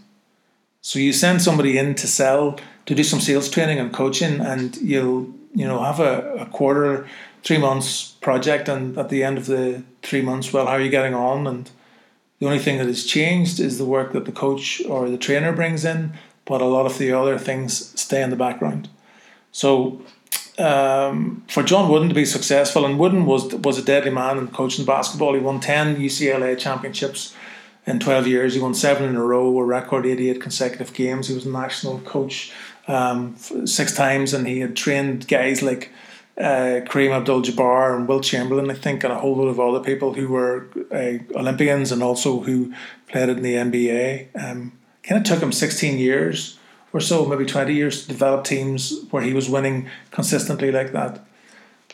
So 0.80 0.98
you 0.98 1.12
send 1.12 1.40
somebody 1.40 1.78
in 1.78 1.94
to 1.96 2.08
sell, 2.08 2.58
to 2.86 2.94
do 2.94 3.04
some 3.04 3.20
sales 3.20 3.48
training 3.48 3.78
and 3.78 3.92
coaching, 3.92 4.40
and 4.40 4.76
you'll 4.78 5.32
you 5.54 5.66
know 5.68 5.82
have 5.84 6.00
a, 6.00 6.34
a 6.34 6.46
quarter, 6.46 7.06
three 7.44 7.58
months 7.58 8.12
project, 8.20 8.68
and 8.68 8.98
at 8.98 9.08
the 9.08 9.22
end 9.22 9.38
of 9.38 9.46
the 9.46 9.84
three 10.02 10.22
months, 10.22 10.52
well, 10.52 10.66
how 10.66 10.72
are 10.72 10.80
you 10.80 10.90
getting 10.90 11.14
on? 11.14 11.46
And 11.46 11.70
the 12.38 12.46
only 12.46 12.58
thing 12.58 12.78
that 12.78 12.86
has 12.86 13.04
changed 13.04 13.58
is 13.60 13.78
the 13.78 13.84
work 13.84 14.12
that 14.12 14.24
the 14.24 14.32
coach 14.32 14.82
or 14.88 15.08
the 15.10 15.18
trainer 15.18 15.52
brings 15.52 15.84
in, 15.84 16.12
but 16.44 16.60
a 16.60 16.66
lot 16.66 16.86
of 16.86 16.98
the 16.98 17.12
other 17.12 17.38
things 17.38 17.98
stay 18.00 18.22
in 18.22 18.30
the 18.30 18.36
background. 18.36 18.88
So 19.50 20.02
um, 20.58 21.44
for 21.48 21.62
John 21.62 21.90
Wooden 21.90 22.08
to 22.08 22.14
be 22.14 22.24
successful, 22.24 22.84
and 22.84 22.98
Wooden 22.98 23.26
was 23.26 23.54
was 23.54 23.78
a 23.78 23.82
deadly 23.82 24.10
man 24.10 24.38
in 24.38 24.48
coaching 24.48 24.84
basketball. 24.84 25.34
He 25.34 25.40
won 25.40 25.60
ten 25.60 25.96
UCLA 25.96 26.58
championships 26.58 27.34
in 27.86 28.00
twelve 28.00 28.26
years. 28.26 28.54
He 28.54 28.60
won 28.60 28.74
seven 28.74 29.08
in 29.08 29.16
a 29.16 29.24
row, 29.24 29.58
a 29.58 29.64
record 29.64 30.06
eighty 30.06 30.30
eight 30.30 30.40
consecutive 30.40 30.92
games. 30.94 31.28
He 31.28 31.34
was 31.34 31.46
a 31.46 31.50
national 31.50 32.00
coach 32.00 32.52
um, 32.88 33.36
six 33.36 33.94
times, 33.94 34.34
and 34.34 34.46
he 34.46 34.60
had 34.60 34.76
trained 34.76 35.28
guys 35.28 35.62
like 35.62 35.90
uh, 36.38 36.80
Kareem 36.86 37.10
Abdul-Jabbar 37.10 37.96
and 37.96 38.08
Wilt 38.08 38.24
Chamberlain, 38.24 38.70
I 38.70 38.74
think, 38.74 39.02
and 39.02 39.12
a 39.12 39.18
whole 39.18 39.36
lot 39.36 39.48
of 39.48 39.58
other 39.58 39.80
people 39.80 40.14
who 40.14 40.28
were 40.28 40.68
uh, 40.92 41.18
Olympians 41.38 41.90
and 41.90 42.02
also 42.02 42.40
who 42.40 42.72
played 43.08 43.28
in 43.28 43.42
the 43.42 43.54
NBA. 43.54 44.28
Um, 44.40 44.72
kind 45.02 45.20
of 45.20 45.24
took 45.24 45.42
him 45.42 45.52
16 45.52 45.98
years 45.98 46.58
or 46.92 47.00
so, 47.00 47.26
maybe 47.26 47.44
20 47.44 47.74
years 47.74 48.02
to 48.02 48.08
develop 48.08 48.44
teams 48.44 49.04
where 49.10 49.22
he 49.22 49.32
was 49.32 49.48
winning 49.48 49.88
consistently 50.10 50.70
like 50.70 50.92
that. 50.92 51.24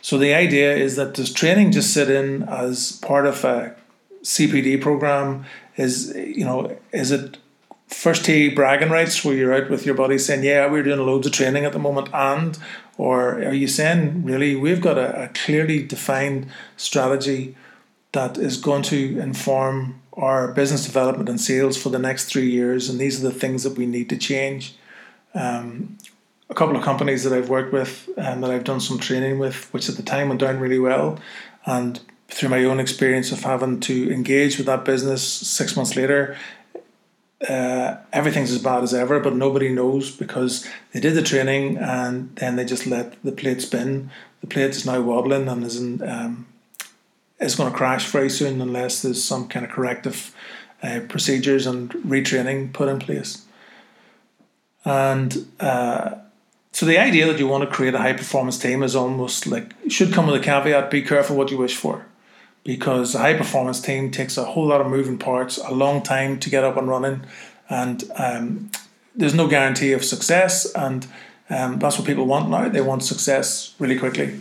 So 0.02 0.18
the 0.18 0.34
idea 0.34 0.76
is 0.76 0.96
that 0.96 1.14
does 1.14 1.32
training 1.32 1.72
just 1.72 1.94
sit 1.94 2.10
in 2.10 2.42
as 2.42 2.92
part 3.00 3.26
of 3.26 3.42
a 3.44 3.74
CPD 4.22 4.80
program? 4.82 5.46
Is 5.76 6.14
you 6.14 6.44
know 6.44 6.76
is 6.92 7.10
it 7.10 7.38
first 7.94 8.24
tee 8.24 8.48
bragging 8.48 8.90
rights 8.90 9.24
where 9.24 9.34
you're 9.34 9.54
out 9.54 9.70
with 9.70 9.86
your 9.86 9.94
buddies 9.94 10.26
saying, 10.26 10.44
"Yeah, 10.44 10.70
we're 10.70 10.82
doing 10.82 11.00
loads 11.00 11.26
of 11.26 11.32
training 11.32 11.64
at 11.64 11.72
the 11.72 11.78
moment," 11.78 12.08
and 12.12 12.58
or 12.98 13.34
are 13.34 13.54
you 13.54 13.68
saying 13.68 14.24
really 14.24 14.54
we've 14.54 14.80
got 14.80 14.98
a, 14.98 15.24
a 15.24 15.28
clearly 15.28 15.82
defined 15.82 16.46
strategy 16.76 17.56
that 18.12 18.38
is 18.38 18.56
going 18.56 18.82
to 18.82 19.18
inform 19.18 20.00
our 20.14 20.52
business 20.52 20.84
development 20.84 21.28
and 21.28 21.40
sales 21.40 21.76
for 21.76 21.88
the 21.88 21.98
next 21.98 22.26
three 22.26 22.48
years, 22.50 22.88
and 22.88 23.00
these 23.00 23.22
are 23.22 23.28
the 23.28 23.34
things 23.34 23.62
that 23.64 23.76
we 23.76 23.86
need 23.86 24.08
to 24.08 24.16
change. 24.16 24.76
Um, 25.34 25.98
a 26.50 26.54
couple 26.54 26.76
of 26.76 26.84
companies 26.84 27.24
that 27.24 27.32
I've 27.32 27.48
worked 27.48 27.72
with 27.72 28.08
and 28.16 28.42
that 28.42 28.50
I've 28.50 28.64
done 28.64 28.80
some 28.80 28.98
training 28.98 29.38
with, 29.38 29.72
which 29.72 29.88
at 29.88 29.96
the 29.96 30.02
time 30.02 30.28
went 30.28 30.40
down 30.40 30.60
really 30.60 30.78
well, 30.78 31.18
and 31.66 32.00
through 32.28 32.48
my 32.48 32.64
own 32.64 32.80
experience 32.80 33.32
of 33.32 33.42
having 33.42 33.80
to 33.80 34.12
engage 34.12 34.56
with 34.56 34.66
that 34.66 34.84
business 34.84 35.22
six 35.22 35.76
months 35.76 35.96
later, 35.96 36.36
uh, 37.48 37.96
everything's 38.12 38.50
as 38.50 38.62
bad 38.62 38.82
as 38.82 38.94
ever, 38.94 39.20
but 39.20 39.34
nobody 39.34 39.68
knows 39.68 40.10
because 40.10 40.66
they 40.92 41.00
did 41.00 41.14
the 41.14 41.22
training 41.22 41.76
and 41.78 42.34
then 42.36 42.56
they 42.56 42.64
just 42.64 42.86
let 42.86 43.22
the 43.22 43.32
plate 43.32 43.60
spin. 43.60 44.10
The 44.40 44.46
plate 44.46 44.70
is 44.70 44.86
now 44.86 45.00
wobbling 45.00 45.48
and 45.48 45.64
is 45.64 45.78
in, 45.78 46.02
um, 46.08 46.46
is 47.40 47.54
going 47.54 47.70
to 47.70 47.76
crash 47.76 48.06
very 48.06 48.30
soon 48.30 48.60
unless 48.60 49.02
there's 49.02 49.22
some 49.22 49.48
kind 49.48 49.64
of 49.64 49.72
corrective 49.72 50.34
uh, 50.82 51.00
procedures 51.08 51.66
and 51.66 51.90
retraining 51.90 52.72
put 52.72 52.88
in 52.88 52.98
place. 52.98 53.44
And 54.84 55.46
uh, 55.60 56.16
so 56.72 56.86
the 56.86 56.98
idea 56.98 57.26
that 57.26 57.38
you 57.38 57.46
want 57.46 57.68
to 57.68 57.74
create 57.74 57.94
a 57.94 57.98
high 57.98 58.12
performance 58.12 58.58
team 58.58 58.82
is 58.82 58.94
almost 58.94 59.46
like 59.46 59.74
should 59.88 60.12
come 60.12 60.26
with 60.26 60.40
a 60.40 60.44
caveat: 60.44 60.90
be 60.90 61.02
careful 61.02 61.36
what 61.36 61.50
you 61.50 61.56
wish 61.56 61.76
for, 61.76 62.04
because 62.64 63.14
a 63.14 63.18
high 63.18 63.34
performance 63.34 63.80
team 63.80 64.10
takes 64.10 64.36
a 64.36 64.44
whole 64.44 64.66
lot 64.66 64.80
of 64.80 64.86
moving 64.88 65.18
parts, 65.18 65.58
a 65.58 65.70
long 65.70 66.02
time 66.02 66.40
to 66.40 66.50
get 66.50 66.64
up 66.64 66.76
and 66.76 66.88
running, 66.88 67.24
and 67.68 68.10
um, 68.16 68.70
there's 69.14 69.34
no 69.34 69.46
guarantee 69.46 69.92
of 69.92 70.04
success. 70.04 70.70
And 70.74 71.06
um, 71.50 71.78
that's 71.78 71.98
what 71.98 72.06
people 72.06 72.26
want 72.26 72.50
now. 72.50 72.68
They 72.68 72.80
want 72.80 73.04
success 73.04 73.74
really 73.78 73.98
quickly. 73.98 74.40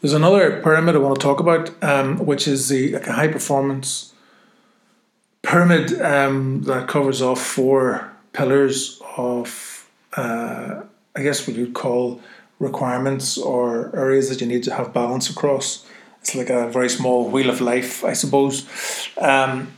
There's 0.00 0.12
another 0.12 0.60
pyramid 0.62 0.96
I 0.96 0.98
want 0.98 1.18
to 1.18 1.22
talk 1.22 1.40
about, 1.40 1.70
um, 1.82 2.24
which 2.26 2.46
is 2.48 2.68
the 2.68 2.92
like 2.92 3.06
high 3.06 3.28
performance 3.28 4.12
pyramid 5.42 6.00
um, 6.00 6.62
that 6.64 6.88
covers 6.88 7.22
off 7.22 7.40
four 7.40 8.12
pillars 8.32 9.00
of, 9.16 9.88
uh, 10.16 10.82
I 11.14 11.22
guess, 11.22 11.46
what 11.46 11.56
you'd 11.56 11.74
call 11.74 12.20
requirements 12.58 13.36
or 13.38 13.94
areas 13.96 14.28
that 14.28 14.40
you 14.40 14.46
need 14.46 14.62
to 14.64 14.74
have 14.74 14.92
balance 14.92 15.28
across. 15.28 15.86
It's 16.22 16.34
like 16.36 16.50
a 16.50 16.68
very 16.68 16.88
small 16.88 17.28
wheel 17.28 17.50
of 17.50 17.60
life, 17.60 18.04
I 18.04 18.12
suppose. 18.12 18.66
Um, 19.18 19.72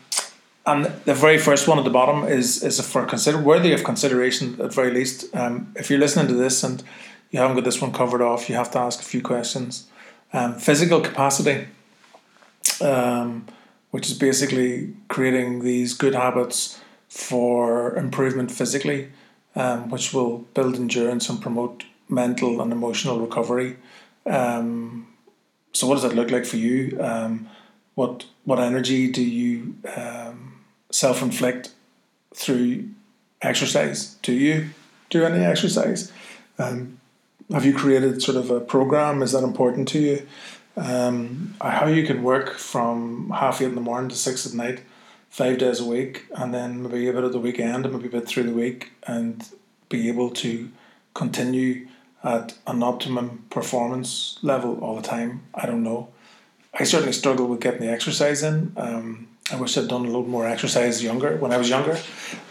and 0.66 0.86
the 1.04 1.14
very 1.14 1.38
first 1.38 1.66
one 1.68 1.78
at 1.78 1.84
the 1.84 1.90
bottom 1.90 2.24
is 2.24 2.62
is 2.62 2.80
for 2.80 3.04
consider 3.06 3.38
worthy 3.38 3.72
of 3.72 3.82
consideration 3.82 4.60
at 4.60 4.72
very 4.72 4.90
least. 4.90 5.34
Um, 5.34 5.72
if 5.74 5.90
you're 5.90 5.98
listening 5.98 6.28
to 6.28 6.34
this 6.34 6.62
and 6.62 6.82
you 7.30 7.40
haven't 7.40 7.56
got 7.56 7.64
this 7.64 7.80
one 7.80 7.92
covered 7.92 8.22
off, 8.22 8.48
you 8.48 8.54
have 8.56 8.70
to 8.72 8.78
ask 8.78 9.00
a 9.00 9.04
few 9.04 9.22
questions. 9.22 9.86
Um, 10.32 10.54
physical 10.54 11.00
capacity, 11.00 11.66
um, 12.80 13.46
which 13.90 14.10
is 14.10 14.18
basically 14.18 14.94
creating 15.08 15.64
these 15.64 15.94
good 15.94 16.14
habits 16.14 16.80
for 17.08 17.94
improvement 17.96 18.50
physically, 18.50 19.10
um, 19.56 19.90
which 19.90 20.12
will 20.12 20.38
build 20.54 20.76
endurance 20.76 21.28
and 21.28 21.40
promote 21.40 21.84
mental 22.08 22.60
and 22.60 22.72
emotional 22.72 23.20
recovery. 23.20 23.76
Um, 24.26 25.06
so, 25.74 25.88
what 25.88 25.94
does 25.94 26.04
that 26.04 26.14
look 26.14 26.30
like 26.30 26.46
for 26.46 26.56
you? 26.56 26.98
Um, 27.00 27.48
what 27.94 28.24
what 28.44 28.58
energy 28.58 29.10
do 29.10 29.22
you 29.22 29.76
um, 29.96 30.60
self 30.90 31.20
inflict 31.20 31.72
through 32.34 32.88
exercise? 33.42 34.14
Do 34.22 34.32
you 34.32 34.70
do 35.10 35.24
any 35.24 35.44
exercise? 35.44 36.12
Um, 36.58 37.00
have 37.52 37.64
you 37.64 37.74
created 37.74 38.22
sort 38.22 38.36
of 38.36 38.50
a 38.50 38.60
program? 38.60 39.20
Is 39.20 39.32
that 39.32 39.42
important 39.42 39.88
to 39.88 39.98
you? 39.98 40.26
Um, 40.76 41.54
how 41.60 41.86
you 41.86 42.06
can 42.06 42.22
work 42.22 42.54
from 42.54 43.30
half 43.30 43.60
eight 43.60 43.66
in 43.66 43.74
the 43.74 43.80
morning 43.80 44.10
to 44.10 44.16
six 44.16 44.46
at 44.46 44.54
night, 44.54 44.80
five 45.28 45.58
days 45.58 45.80
a 45.80 45.84
week, 45.84 46.26
and 46.36 46.54
then 46.54 46.82
maybe 46.82 47.08
a 47.08 47.12
bit 47.12 47.24
of 47.24 47.32
the 47.32 47.38
weekend 47.38 47.84
and 47.84 47.94
maybe 47.94 48.08
a 48.08 48.20
bit 48.20 48.26
through 48.28 48.44
the 48.44 48.52
week, 48.52 48.92
and 49.06 49.50
be 49.88 50.08
able 50.08 50.30
to 50.30 50.70
continue 51.14 51.86
at 52.24 52.54
an 52.66 52.82
optimum 52.82 53.44
performance 53.50 54.38
level 54.42 54.78
all 54.80 54.96
the 54.96 55.02
time. 55.02 55.42
I 55.54 55.66
don't 55.66 55.82
know. 55.82 56.08
I 56.72 56.84
certainly 56.84 57.12
struggle 57.12 57.46
with 57.46 57.60
getting 57.60 57.82
the 57.82 57.92
exercise 57.92 58.42
in. 58.42 58.72
Um, 58.76 59.28
I 59.52 59.56
wish 59.56 59.76
I'd 59.76 59.88
done 59.88 60.06
a 60.06 60.10
lot 60.10 60.26
more 60.26 60.46
exercise 60.46 61.04
younger 61.04 61.36
when 61.36 61.52
I 61.52 61.58
was 61.58 61.68
younger, 61.68 61.98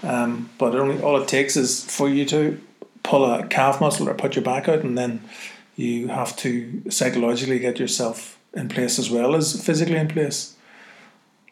um, 0.03 0.49
but 0.59 0.75
only 0.75 1.01
all 1.01 1.19
it 1.19 1.27
takes 1.27 1.57
is 1.57 1.83
for 1.83 2.07
you 2.07 2.23
to 2.25 2.61
pull 3.01 3.25
a 3.25 3.45
calf 3.47 3.81
muscle 3.81 4.07
or 4.07 4.13
put 4.13 4.35
your 4.35 4.45
back 4.45 4.69
out, 4.69 4.83
and 4.83 4.95
then 4.95 5.21
you 5.75 6.09
have 6.09 6.35
to 6.37 6.83
psychologically 6.89 7.57
get 7.57 7.79
yourself 7.79 8.37
in 8.53 8.69
place 8.69 8.99
as 8.99 9.09
well 9.09 9.35
as 9.35 9.65
physically 9.65 9.97
in 9.97 10.07
place. 10.07 10.55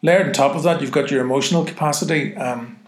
Layered 0.00 0.28
on 0.28 0.32
top 0.32 0.54
of 0.54 0.62
that, 0.62 0.80
you've 0.80 0.92
got 0.92 1.10
your 1.10 1.20
emotional 1.20 1.64
capacity, 1.64 2.36
um, 2.36 2.78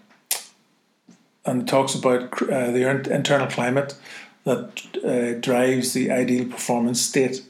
and 1.45 1.69
talks 1.69 1.95
about 1.95 2.41
uh, 2.43 2.71
the 2.71 2.89
internal 3.13 3.47
climate 3.49 3.95
that 4.45 4.99
uh, 5.05 5.39
drives 5.41 5.93
the 5.93 6.11
ideal 6.11 6.47
performance 6.47 7.01
state. 7.01 7.43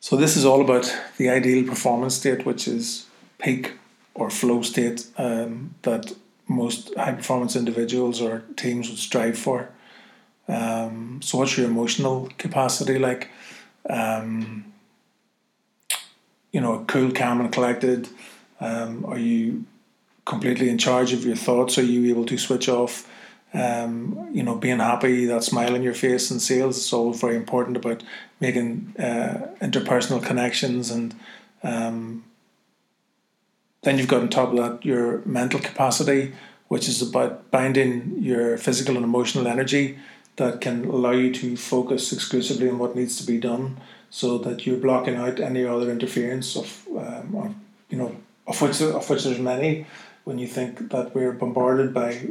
So 0.00 0.16
this 0.16 0.36
is 0.36 0.44
all 0.44 0.60
about 0.60 0.92
the 1.18 1.28
ideal 1.28 1.66
performance 1.66 2.14
state, 2.14 2.46
which 2.46 2.68
is 2.68 3.06
peak 3.38 3.72
or 4.14 4.30
flow 4.30 4.62
state 4.62 5.06
um, 5.18 5.74
that 5.82 6.12
most 6.48 6.94
high 6.94 7.12
performance 7.12 7.56
individuals 7.56 8.20
or 8.20 8.44
teams 8.56 8.88
would 8.88 8.98
strive 8.98 9.36
for. 9.36 9.68
Um, 10.48 11.20
so, 11.22 11.38
what's 11.38 11.56
your 11.58 11.66
emotional 11.66 12.30
capacity 12.38 12.98
like? 12.98 13.30
Um, 13.90 14.72
you 16.52 16.60
know, 16.60 16.84
cool, 16.86 17.10
calm, 17.10 17.40
and 17.40 17.52
collected. 17.52 18.08
Um, 18.60 19.04
are 19.06 19.18
you 19.18 19.64
completely 20.24 20.68
in 20.68 20.78
charge 20.78 21.12
of 21.12 21.24
your 21.24 21.36
thoughts? 21.36 21.78
Are 21.78 21.82
you 21.82 22.08
able 22.08 22.24
to 22.26 22.38
switch 22.38 22.68
off? 22.68 23.10
Um, 23.56 24.28
you 24.32 24.42
know, 24.42 24.56
being 24.56 24.80
happy, 24.80 25.24
that 25.26 25.42
smile 25.42 25.74
on 25.74 25.82
your 25.82 25.94
face 25.94 26.30
in 26.30 26.40
sales 26.40 26.76
is 26.76 26.92
all 26.92 27.12
very 27.12 27.36
important 27.36 27.76
about 27.76 28.02
making 28.38 28.94
uh, 28.98 29.48
interpersonal 29.62 30.22
connections. 30.22 30.90
And 30.90 31.14
um, 31.62 32.24
then 33.82 33.96
you've 33.96 34.08
got 34.08 34.20
on 34.20 34.28
top 34.28 34.50
of 34.50 34.56
that 34.56 34.84
your 34.84 35.22
mental 35.24 35.58
capacity, 35.58 36.34
which 36.68 36.86
is 36.86 37.00
about 37.00 37.50
binding 37.50 38.16
your 38.20 38.58
physical 38.58 38.96
and 38.96 39.04
emotional 39.04 39.46
energy 39.46 39.98
that 40.36 40.60
can 40.60 40.84
allow 40.84 41.12
you 41.12 41.32
to 41.32 41.56
focus 41.56 42.12
exclusively 42.12 42.68
on 42.68 42.78
what 42.78 42.94
needs 42.94 43.16
to 43.16 43.26
be 43.26 43.38
done 43.38 43.78
so 44.10 44.38
that 44.38 44.66
you're 44.66 44.76
blocking 44.76 45.16
out 45.16 45.40
any 45.40 45.64
other 45.64 45.90
interference 45.90 46.56
of, 46.56 46.86
um, 46.90 47.34
of 47.36 47.54
you 47.88 47.98
know 47.98 48.14
of 48.46 48.60
which 48.60 48.80
of 48.80 49.08
which 49.10 49.24
there's 49.24 49.38
many 49.38 49.86
when 50.24 50.38
you 50.38 50.46
think 50.46 50.90
that 50.90 51.14
we're 51.14 51.32
bombarded 51.32 51.94
by 51.94 52.28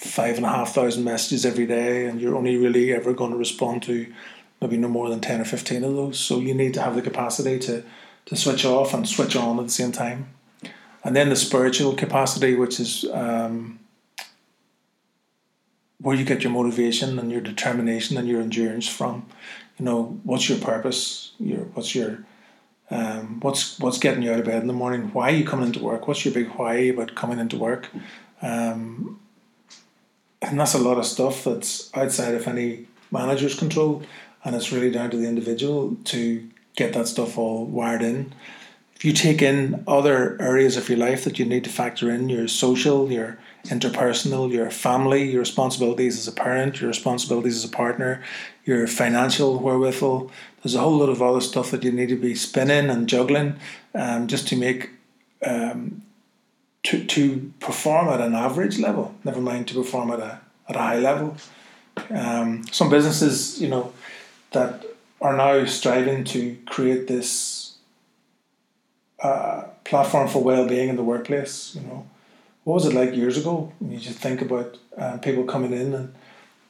five 0.00 0.36
and 0.36 0.46
a 0.46 0.48
half 0.48 0.74
thousand 0.74 1.04
messages 1.04 1.44
every 1.44 1.66
day 1.66 2.06
and 2.06 2.20
you're 2.20 2.36
only 2.36 2.56
really 2.56 2.92
ever 2.92 3.12
going 3.12 3.30
to 3.30 3.36
respond 3.36 3.82
to 3.82 4.12
maybe 4.60 4.76
no 4.76 4.88
more 4.88 5.08
than 5.08 5.20
10 5.20 5.42
or 5.42 5.44
15 5.44 5.84
of 5.84 5.94
those 5.94 6.18
so 6.18 6.38
you 6.38 6.54
need 6.54 6.74
to 6.74 6.80
have 6.80 6.94
the 6.94 7.02
capacity 7.02 7.58
to 7.58 7.84
to 8.26 8.36
switch 8.36 8.64
off 8.64 8.94
and 8.94 9.08
switch 9.08 9.36
on 9.36 9.58
at 9.58 9.66
the 9.66 9.72
same 9.72 9.92
time 9.92 10.28
and 11.04 11.14
then 11.14 11.28
the 11.28 11.36
spiritual 11.36 11.94
capacity 11.94 12.54
which 12.54 12.80
is 12.80 13.04
um, 13.12 13.80
where 16.00 16.16
you 16.16 16.24
get 16.24 16.42
your 16.42 16.52
motivation 16.52 17.18
and 17.18 17.30
your 17.30 17.40
determination 17.40 18.16
and 18.16 18.26
your 18.26 18.40
endurance 18.40 18.88
from. 18.88 19.26
You 19.78 19.84
know, 19.84 20.20
what's 20.24 20.48
your 20.48 20.58
purpose? 20.58 21.32
Your 21.38 21.60
what's 21.74 21.94
your 21.94 22.24
um, 22.90 23.40
what's 23.40 23.78
what's 23.78 23.98
getting 23.98 24.22
you 24.22 24.32
out 24.32 24.40
of 24.40 24.46
bed 24.46 24.62
in 24.62 24.66
the 24.66 24.72
morning? 24.72 25.10
Why 25.12 25.30
are 25.30 25.36
you 25.36 25.44
coming 25.44 25.66
into 25.66 25.80
work? 25.80 26.08
What's 26.08 26.24
your 26.24 26.34
big 26.34 26.48
why 26.48 26.74
about 26.74 27.14
coming 27.14 27.38
into 27.38 27.56
work? 27.56 27.90
Um, 28.42 29.20
and 30.42 30.58
that's 30.58 30.74
a 30.74 30.78
lot 30.78 30.98
of 30.98 31.06
stuff 31.06 31.44
that's 31.44 31.94
outside 31.94 32.34
of 32.34 32.46
any 32.46 32.86
manager's 33.10 33.58
control, 33.58 34.02
and 34.44 34.54
it's 34.56 34.72
really 34.72 34.90
down 34.90 35.10
to 35.10 35.16
the 35.16 35.28
individual 35.28 35.96
to 36.04 36.48
get 36.76 36.92
that 36.94 37.08
stuff 37.08 37.36
all 37.36 37.64
wired 37.66 38.02
in. 38.02 38.32
If 38.94 39.04
you 39.04 39.12
take 39.12 39.40
in 39.40 39.82
other 39.86 40.40
areas 40.40 40.76
of 40.76 40.88
your 40.88 40.98
life 40.98 41.24
that 41.24 41.38
you 41.38 41.46
need 41.46 41.64
to 41.64 41.70
factor 41.70 42.10
in, 42.10 42.28
your 42.28 42.46
social, 42.48 43.10
your 43.10 43.38
interpersonal, 43.64 44.52
your 44.52 44.70
family, 44.70 45.30
your 45.30 45.40
responsibilities 45.40 46.18
as 46.18 46.28
a 46.28 46.32
parent, 46.32 46.80
your 46.80 46.88
responsibilities 46.88 47.56
as 47.56 47.64
a 47.64 47.74
partner, 47.74 48.22
your 48.64 48.86
financial 48.86 49.58
wherewithal. 49.58 50.30
There's 50.62 50.74
a 50.74 50.80
whole 50.80 50.98
lot 50.98 51.08
of 51.08 51.22
other 51.22 51.40
stuff 51.40 51.70
that 51.70 51.82
you 51.82 51.92
need 51.92 52.10
to 52.10 52.16
be 52.16 52.34
spinning 52.34 52.90
and 52.90 53.08
juggling 53.08 53.56
um, 53.94 54.26
just 54.26 54.48
to 54.48 54.56
make 54.56 54.90
um, 55.46 56.02
to 56.84 57.04
to 57.04 57.52
perform 57.60 58.08
at 58.08 58.20
an 58.20 58.34
average 58.34 58.78
level. 58.78 59.14
Never 59.24 59.40
mind 59.40 59.68
to 59.68 59.74
perform 59.74 60.10
at 60.10 60.20
a 60.20 60.40
at 60.68 60.76
a 60.76 60.78
high 60.78 60.98
level. 60.98 61.36
Um, 62.10 62.64
some 62.70 62.88
businesses, 62.88 63.60
you 63.60 63.68
know, 63.68 63.92
that 64.52 64.84
are 65.20 65.36
now 65.36 65.66
striving 65.66 66.24
to 66.24 66.56
create 66.66 67.06
this 67.06 67.76
uh, 69.22 69.64
platform 69.84 70.28
for 70.28 70.42
well-being 70.42 70.88
in 70.88 70.96
the 70.96 71.02
workplace. 71.02 71.74
You 71.74 71.82
know, 71.82 72.06
what 72.64 72.74
was 72.74 72.86
it 72.86 72.94
like 72.94 73.14
years 73.14 73.36
ago? 73.36 73.72
You 73.80 73.98
just 73.98 74.18
think 74.18 74.40
about 74.40 74.78
uh, 74.96 75.18
people 75.18 75.44
coming 75.44 75.72
in 75.72 75.92
and 75.94 76.14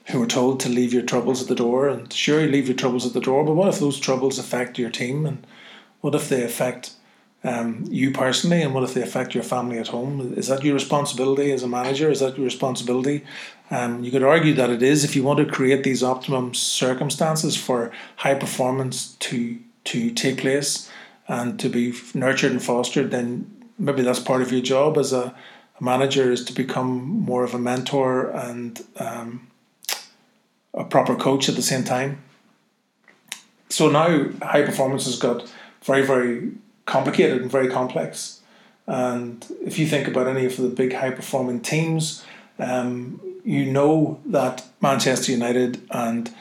who 0.07 0.19
were 0.19 0.27
told 0.27 0.59
to 0.59 0.69
leave 0.69 0.93
your 0.93 1.03
troubles 1.03 1.43
at 1.43 1.49
the 1.49 1.55
door, 1.55 1.89
and 1.89 2.13
sure, 2.13 2.41
you 2.41 2.49
leave 2.49 2.67
your 2.67 2.77
troubles 2.77 3.07
at 3.07 3.13
the 3.13 3.21
door, 3.21 3.45
but 3.45 3.55
what 3.55 3.69
if 3.69 3.79
those 3.79 4.01
troubles 4.01 4.39
affect 4.39 4.79
your 4.79 4.91
team, 4.91 5.27
and 5.27 5.47
what 6.01 6.15
if 6.15 6.29
they 6.29 6.43
affect 6.43 6.93
um, 7.43 7.85
you 7.89 8.11
personally, 8.11 8.63
and 8.63 8.75
what 8.75 8.85
if 8.85 8.95
they 8.95 9.03
affect 9.03 9.35
your 9.35 9.43
family 9.43 9.79
at 9.79 9.89
home? 9.89 10.35
Is 10.37 10.49
that 10.49 10.65
your 10.65 10.75
responsibility 10.75 11.53
as 11.53 11.63
a 11.63 11.69
manager? 11.69 12.11
Is 12.11 12.21
that 12.21 12.37
your 12.37 12.45
responsibility? 12.45 13.25
Um, 13.71 14.05
you 14.05 14.11
could 14.11 14.23
argue 14.23 14.53
that 14.55 14.71
it 14.71 14.83
is 14.83 15.05
if 15.05 15.17
you 15.17 15.23
want 15.23 15.39
to 15.39 15.47
create 15.47 15.83
these 15.85 16.03
optimum 16.03 16.55
circumstances 16.55 17.57
for 17.57 17.91
high 18.17 18.35
performance 18.35 19.15
to 19.21 19.59
to 19.85 20.11
take 20.11 20.39
place 20.39 20.91
and 21.29 21.59
to 21.59 21.69
be 21.69 21.95
nurtured 22.13 22.53
and 22.53 22.63
fostered. 22.63 23.11
Then 23.11 23.51
maybe 23.79 24.03
that's 24.03 24.19
part 24.19 24.43
of 24.43 24.53
your 24.53 24.61
job 24.61 24.99
as 24.99 25.13
a 25.13 25.35
a 25.81 25.85
manager 25.85 26.31
is 26.31 26.45
to 26.45 26.53
become 26.53 27.21
more 27.25 27.45
of 27.45 27.55
a 27.55 27.59
mentor 27.59 28.31
and 28.31 28.85
um, 28.99 29.49
a 30.75 30.85
proper 30.85 31.17
coach 31.17 31.49
at 31.49 31.57
the 31.57 31.63
same 31.63 31.85
time. 31.85 32.23
So 33.69 33.89
now 33.89 34.29
high 34.43 34.63
performance 34.63 35.07
has 35.07 35.19
got 35.19 35.51
very, 35.83 36.05
very 36.05 36.53
complicated 36.87 37.43
and 37.43 37.51
very 37.51 37.69
complex. 37.69 38.41
And 38.87 39.47
if 39.65 39.79
you 39.79 39.87
think 39.87 40.09
about 40.09 40.27
any 40.27 40.47
of 40.47 40.57
the 40.57 40.69
big 40.69 40.93
high 40.93 41.11
performing 41.11 41.61
teams, 41.61 42.25
um, 42.59 43.21
you 43.45 43.65
know 43.65 44.21
that 44.27 44.65
Manchester 44.81 45.33
United 45.33 45.81
and 45.91 46.35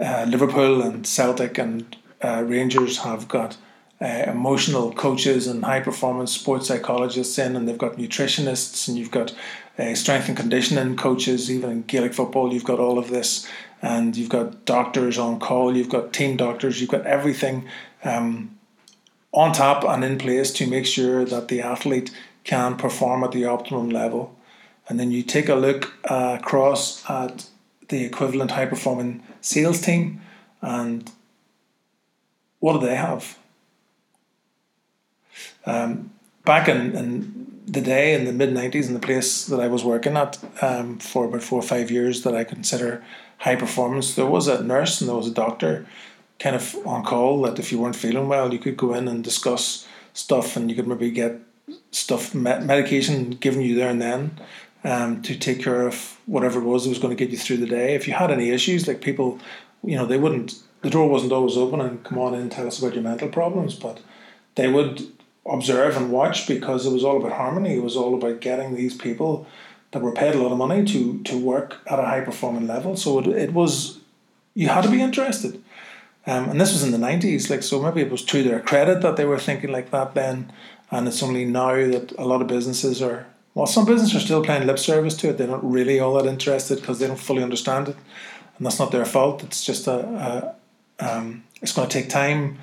uh, 0.00 0.24
Liverpool 0.28 0.82
and 0.82 1.06
Celtic 1.06 1.58
and 1.58 1.96
uh, 2.22 2.42
Rangers 2.46 2.98
have 2.98 3.28
got 3.28 3.56
uh, 4.00 4.24
emotional 4.26 4.92
coaches 4.92 5.46
and 5.46 5.64
high 5.64 5.80
performance 5.80 6.32
sports 6.32 6.68
psychologists 6.68 7.38
in, 7.38 7.54
and 7.54 7.68
they've 7.68 7.78
got 7.78 7.96
nutritionists, 7.96 8.88
and 8.88 8.98
you've 8.98 9.10
got 9.10 9.34
uh, 9.78 9.94
strength 9.94 10.28
and 10.28 10.36
conditioning 10.36 10.96
coaches. 10.96 11.50
Even 11.50 11.70
in 11.70 11.82
Gaelic 11.82 12.14
football, 12.14 12.52
you've 12.52 12.64
got 12.64 12.80
all 12.80 12.98
of 12.98 13.10
this, 13.10 13.48
and 13.80 14.16
you've 14.16 14.28
got 14.28 14.64
doctors 14.64 15.18
on 15.18 15.38
call, 15.38 15.76
you've 15.76 15.88
got 15.88 16.12
team 16.12 16.36
doctors, 16.36 16.80
you've 16.80 16.90
got 16.90 17.06
everything 17.06 17.68
um, 18.02 18.58
on 19.32 19.52
top 19.52 19.84
and 19.84 20.04
in 20.04 20.18
place 20.18 20.50
to 20.52 20.66
make 20.66 20.86
sure 20.86 21.24
that 21.24 21.48
the 21.48 21.60
athlete 21.60 22.10
can 22.44 22.76
perform 22.76 23.24
at 23.24 23.32
the 23.32 23.44
optimum 23.44 23.88
level. 23.88 24.36
And 24.88 24.98
then 24.98 25.10
you 25.10 25.22
take 25.22 25.48
a 25.48 25.54
look 25.54 25.92
uh, 26.10 26.38
across 26.40 27.08
at 27.08 27.46
the 27.88 28.04
equivalent 28.04 28.52
high 28.52 28.66
performing 28.66 29.22
sales 29.40 29.80
team, 29.80 30.20
and 30.60 31.10
what 32.58 32.80
do 32.80 32.86
they 32.86 32.96
have? 32.96 33.38
Um, 35.66 36.10
back 36.44 36.68
in, 36.68 36.96
in 36.96 37.62
the 37.66 37.80
day 37.80 38.14
in 38.14 38.24
the 38.24 38.32
mid 38.32 38.50
90s, 38.50 38.88
in 38.88 38.94
the 38.94 39.00
place 39.00 39.46
that 39.46 39.60
I 39.60 39.68
was 39.68 39.84
working 39.84 40.16
at 40.16 40.38
um, 40.62 40.98
for 40.98 41.24
about 41.26 41.42
four 41.42 41.60
or 41.60 41.62
five 41.62 41.90
years, 41.90 42.22
that 42.22 42.34
I 42.34 42.44
consider 42.44 43.04
high 43.38 43.56
performance, 43.56 44.14
there 44.14 44.26
was 44.26 44.48
a 44.48 44.62
nurse 44.62 45.00
and 45.00 45.08
there 45.08 45.16
was 45.16 45.28
a 45.28 45.34
doctor 45.34 45.86
kind 46.42 46.56
of 46.56 46.76
on 46.84 47.04
call 47.04 47.42
that 47.42 47.58
if 47.60 47.70
you 47.70 47.78
weren't 47.78 47.94
feeling 47.94 48.28
well, 48.28 48.52
you 48.52 48.58
could 48.58 48.76
go 48.76 48.94
in 48.94 49.06
and 49.06 49.22
discuss 49.22 49.86
stuff 50.12 50.56
and 50.56 50.68
you 50.68 50.74
could 50.74 50.88
maybe 50.88 51.10
get 51.10 51.38
stuff, 51.92 52.34
medication 52.34 53.30
given 53.30 53.62
you 53.62 53.76
there 53.76 53.88
and 53.88 54.02
then 54.02 54.40
um, 54.82 55.22
to 55.22 55.38
take 55.38 55.62
care 55.62 55.86
of 55.86 56.18
whatever 56.26 56.58
it 56.58 56.64
was 56.64 56.82
that 56.82 56.90
was 56.90 56.98
going 56.98 57.16
to 57.16 57.24
get 57.24 57.30
you 57.30 57.38
through 57.38 57.58
the 57.58 57.66
day. 57.66 57.94
If 57.94 58.08
you 58.08 58.14
had 58.14 58.32
any 58.32 58.50
issues, 58.50 58.88
like 58.88 59.00
people, 59.00 59.38
you 59.84 59.96
know, 59.96 60.04
they 60.04 60.18
wouldn't, 60.18 60.54
the 60.82 60.90
door 60.90 61.08
wasn't 61.08 61.32
always 61.32 61.56
open 61.56 61.80
and 61.80 62.02
come 62.02 62.18
on 62.18 62.34
in 62.34 62.40
and 62.40 62.50
tell 62.50 62.66
us 62.66 62.80
about 62.80 62.94
your 62.94 63.04
mental 63.04 63.28
problems, 63.28 63.76
but 63.76 64.00
they 64.56 64.68
would 64.68 65.06
observe 65.46 65.96
and 65.96 66.10
watch 66.10 66.48
because 66.48 66.86
it 66.86 66.92
was 66.92 67.04
all 67.04 67.18
about 67.18 67.36
harmony. 67.36 67.74
It 67.76 67.82
was 67.84 67.96
all 67.96 68.16
about 68.16 68.40
getting 68.40 68.74
these 68.74 68.96
people 68.96 69.46
that 69.92 70.02
were 70.02 70.12
paid 70.12 70.34
a 70.34 70.42
lot 70.42 70.52
of 70.52 70.58
money 70.58 70.84
to 70.86 71.22
to 71.22 71.38
work 71.38 71.78
at 71.86 71.98
a 71.98 72.04
high 72.04 72.20
performing 72.20 72.66
level. 72.66 72.96
So 72.96 73.20
it, 73.20 73.26
it 73.28 73.52
was 73.52 74.00
you 74.54 74.68
had 74.68 74.84
to 74.84 74.90
be 74.90 75.00
interested. 75.00 75.61
Um, 76.26 76.50
and 76.50 76.60
this 76.60 76.72
was 76.72 76.84
in 76.84 76.92
the 76.92 76.98
nineties, 76.98 77.50
like 77.50 77.62
so 77.62 77.80
maybe 77.80 78.00
it 78.00 78.10
was 78.10 78.24
to 78.26 78.42
their 78.42 78.60
credit 78.60 79.02
that 79.02 79.16
they 79.16 79.24
were 79.24 79.38
thinking 79.38 79.72
like 79.72 79.90
that 79.90 80.14
then. 80.14 80.52
And 80.90 81.08
it's 81.08 81.22
only 81.22 81.44
now 81.44 81.74
that 81.74 82.12
a 82.18 82.24
lot 82.24 82.42
of 82.42 82.48
businesses 82.48 83.02
are 83.02 83.26
well, 83.54 83.66
some 83.66 83.84
businesses 83.84 84.16
are 84.16 84.24
still 84.24 84.44
playing 84.44 84.66
lip 84.66 84.78
service 84.78 85.16
to 85.18 85.28
it. 85.28 85.36
They're 85.36 85.46
not 85.46 85.68
really 85.68 86.00
all 86.00 86.14
that 86.14 86.26
interested 86.26 86.80
because 86.80 86.98
they 86.98 87.06
don't 87.06 87.18
fully 87.18 87.42
understand 87.42 87.88
it, 87.88 87.96
and 88.56 88.66
that's 88.66 88.78
not 88.78 88.92
their 88.92 89.04
fault. 89.04 89.42
It's 89.42 89.64
just 89.64 89.86
a, 89.86 90.54
a 91.00 91.04
um, 91.04 91.44
it's 91.60 91.72
going 91.72 91.88
to 91.88 91.92
take 91.92 92.08
time 92.08 92.58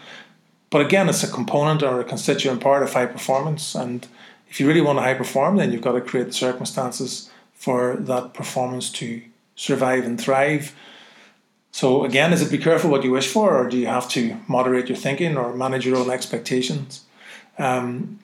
but 0.69 0.81
again, 0.81 1.09
it's 1.09 1.23
a 1.23 1.27
component 1.27 1.81
or 1.81 1.99
a 1.99 2.03
constituent 2.03 2.61
part 2.61 2.83
of 2.83 2.93
high 2.93 3.07
performance. 3.07 3.73
And 3.75 4.07
if 4.49 4.59
you 4.59 4.67
really 4.67 4.81
want 4.81 4.99
to 4.99 5.03
high 5.03 5.15
perform, 5.15 5.57
then 5.57 5.71
you've 5.71 5.81
got 5.81 5.93
to 5.93 6.01
create 6.01 6.27
the 6.27 6.33
circumstances 6.33 7.29
for 7.53 7.95
that 7.95 8.33
performance 8.33 8.91
to 8.93 9.21
survive 9.55 10.05
and 10.05 10.19
thrive. 10.19 10.75
So 11.71 12.03
again, 12.03 12.33
is 12.33 12.41
it 12.41 12.51
be 12.51 12.57
careful 12.57 12.89
what 12.89 13.03
you 13.03 13.11
wish 13.11 13.27
for, 13.27 13.55
or 13.57 13.69
do 13.69 13.77
you 13.77 13.87
have 13.87 14.09
to 14.09 14.37
moderate 14.47 14.89
your 14.89 14.97
thinking 14.97 15.37
or 15.37 15.53
manage 15.55 15.85
your 15.85 15.97
own 15.97 16.09
expectations? 16.09 17.05
Um, 17.57 18.19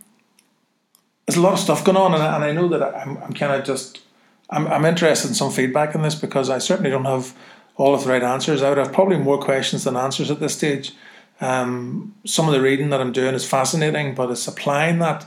there's 1.25 1.37
a 1.37 1.41
lot 1.41 1.53
of 1.53 1.59
stuff 1.59 1.83
going 1.83 1.97
on, 1.97 2.13
and 2.13 2.23
I, 2.23 2.35
and 2.35 2.43
I 2.43 2.51
know 2.51 2.67
that 2.67 2.83
I'm, 2.95 3.17
I'm 3.17 3.33
kind 3.33 3.53
of 3.53 3.63
just 3.65 4.01
I'm, 4.49 4.67
I'm 4.67 4.85
interested 4.85 5.29
in 5.29 5.33
some 5.33 5.51
feedback 5.51 5.95
on 5.95 6.01
this 6.01 6.15
because 6.15 6.49
I 6.49 6.59
certainly 6.59 6.91
don't 6.91 7.05
have 7.05 7.35
all 7.77 7.93
of 7.93 8.03
the 8.03 8.09
right 8.09 8.23
answers. 8.23 8.61
I 8.61 8.69
would 8.69 8.77
have 8.77 8.93
probably 8.93 9.17
more 9.17 9.39
questions 9.39 9.83
than 9.83 9.95
answers 9.95 10.31
at 10.31 10.39
this 10.39 10.55
stage. 10.55 10.93
Um, 11.41 12.15
some 12.25 12.47
of 12.47 12.53
the 12.53 12.61
reading 12.61 12.89
that 12.91 13.01
I'm 13.01 13.11
doing 13.11 13.35
is 13.35 13.47
fascinating, 13.47 14.15
but 14.15 14.29
it's 14.31 14.47
applying 14.47 14.99
that 14.99 15.25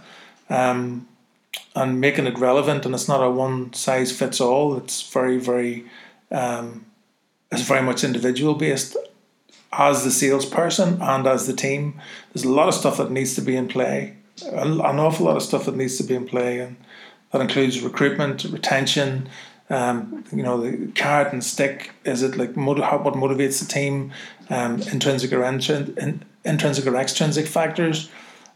um, 0.49 1.07
and 1.75 2.01
making 2.01 2.27
it 2.27 2.39
relevant. 2.39 2.87
And 2.87 2.95
it's 2.95 3.09
not 3.09 3.23
a 3.23 3.31
one 3.31 3.73
size 3.73 4.17
fits 4.17 4.41
all. 4.41 4.77
It's 4.77 5.03
very, 5.11 5.39
very, 5.39 5.85
um, 6.31 6.87
it's 7.51 7.63
very 7.63 7.83
much 7.83 8.05
individual 8.05 8.55
based. 8.55 8.97
As 9.73 10.03
the 10.03 10.11
salesperson 10.11 11.01
and 11.01 11.27
as 11.27 11.47
the 11.47 11.53
team, 11.53 12.01
there's 12.33 12.45
a 12.45 12.51
lot 12.51 12.69
of 12.69 12.75
stuff 12.75 12.97
that 12.97 13.11
needs 13.11 13.35
to 13.35 13.43
be 13.43 13.57
in 13.57 13.69
play. 13.69 14.15
An 14.45 14.81
awful 14.81 15.27
lot 15.27 15.37
of 15.37 15.43
stuff 15.43 15.67
that 15.67 15.77
needs 15.77 15.99
to 15.99 16.05
be 16.05 16.15
in 16.15 16.27
play, 16.27 16.61
and 16.61 16.77
that 17.33 17.41
includes 17.41 17.83
recruitment, 17.83 18.45
retention, 18.45 19.29
um, 19.69 20.25
you 20.33 20.43
know, 20.43 20.61
the 20.61 20.91
carrot 20.93 21.33
and 21.33 21.45
stick. 21.45 21.91
Is 22.05 22.23
it 22.23 22.37
like 22.37 22.57
what 23.05 23.15
motivates 23.15 23.61
the 23.61 23.67
team? 23.67 24.13
Um, 24.49 24.81
intrinsic 24.83 25.33
or 25.33 25.45
in, 25.45 26.25
intrinsic 26.45 26.87
or 26.87 26.97
extrinsic 26.97 27.47
factors, 27.47 28.11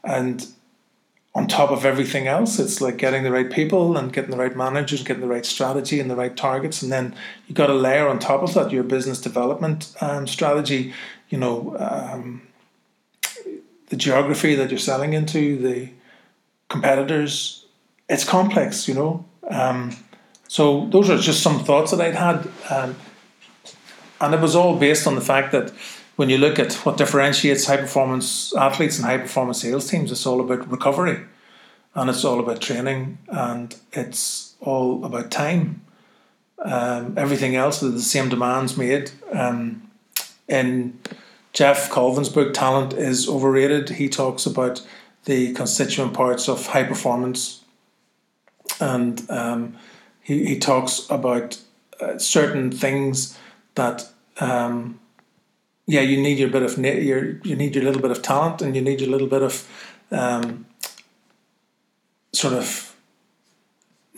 and 0.04 0.46
on 1.34 1.46
top 1.46 1.70
of 1.70 1.86
everything 1.86 2.26
else, 2.26 2.58
it's 2.58 2.80
like 2.80 2.98
getting 2.98 3.22
the 3.22 3.32
right 3.32 3.50
people 3.50 3.96
and 3.96 4.12
getting 4.12 4.30
the 4.30 4.36
right 4.36 4.54
managers, 4.54 5.02
getting 5.02 5.22
the 5.22 5.28
right 5.28 5.46
strategy 5.46 5.98
and 5.98 6.10
the 6.10 6.16
right 6.16 6.36
targets, 6.36 6.82
and 6.82 6.92
then 6.92 7.14
you 7.46 7.54
got 7.54 7.68
to 7.68 7.74
layer 7.74 8.06
on 8.06 8.18
top 8.18 8.42
of 8.42 8.52
that 8.54 8.70
your 8.70 8.82
business 8.82 9.20
development 9.20 9.94
um, 10.02 10.26
strategy. 10.26 10.92
You 11.30 11.38
know, 11.38 11.74
um, 11.78 12.42
the 13.88 13.96
geography 13.96 14.54
that 14.54 14.70
you're 14.70 14.78
selling 14.78 15.14
into, 15.14 15.56
the 15.56 15.88
competitors. 16.68 17.64
It's 18.10 18.24
complex, 18.24 18.86
you 18.86 18.94
know. 18.94 19.24
Um, 19.48 19.96
so 20.48 20.86
those 20.88 21.08
are 21.08 21.16
just 21.16 21.42
some 21.42 21.64
thoughts 21.64 21.92
that 21.92 22.00
I'd 22.02 22.14
had, 22.14 22.46
um, 22.68 22.94
and 24.20 24.34
it 24.34 24.40
was 24.40 24.54
all 24.54 24.76
based 24.76 25.06
on 25.06 25.14
the 25.14 25.22
fact 25.22 25.52
that 25.52 25.72
when 26.22 26.30
you 26.30 26.38
look 26.38 26.60
at 26.60 26.72
what 26.86 26.96
differentiates 26.96 27.66
high 27.66 27.78
performance 27.78 28.54
athletes 28.54 28.96
and 28.96 29.04
high 29.04 29.18
performance 29.18 29.60
sales 29.60 29.90
teams, 29.90 30.12
it's 30.12 30.24
all 30.24 30.40
about 30.40 30.70
recovery, 30.70 31.18
and 31.96 32.08
it's 32.08 32.24
all 32.24 32.38
about 32.38 32.60
training, 32.60 33.18
and 33.26 33.74
it's 33.92 34.54
all 34.60 35.04
about 35.04 35.32
time. 35.32 35.82
Um, 36.60 37.18
everything 37.18 37.56
else, 37.56 37.80
the 37.80 38.00
same 38.00 38.28
demands 38.28 38.76
made. 38.76 39.10
Um, 39.32 39.90
in 40.46 40.96
Geoff 41.54 41.90
Colvin's 41.90 42.28
book, 42.28 42.54
Talent 42.54 42.92
is 42.92 43.28
Overrated, 43.28 43.88
he 43.88 44.08
talks 44.08 44.46
about 44.46 44.86
the 45.24 45.52
constituent 45.54 46.14
parts 46.14 46.48
of 46.48 46.68
high 46.68 46.84
performance 46.84 47.64
and 48.80 49.28
um, 49.28 49.76
he, 50.22 50.44
he 50.44 50.58
talks 50.60 51.04
about 51.10 51.60
uh, 52.00 52.16
certain 52.16 52.70
things 52.70 53.36
that 53.74 54.08
um, 54.38 55.00
yeah 55.86 56.00
you 56.00 56.20
need 56.20 56.38
your 56.38 56.48
bit 56.48 56.62
of 56.62 56.78
your 56.78 57.36
you 57.42 57.56
need 57.56 57.74
your 57.74 57.84
little 57.84 58.02
bit 58.02 58.10
of 58.10 58.22
talent 58.22 58.62
and 58.62 58.74
you 58.76 58.82
need 58.82 59.00
your 59.00 59.10
little 59.10 59.26
bit 59.26 59.42
of 59.42 59.68
um, 60.10 60.66
sort 62.32 62.54
of 62.54 62.94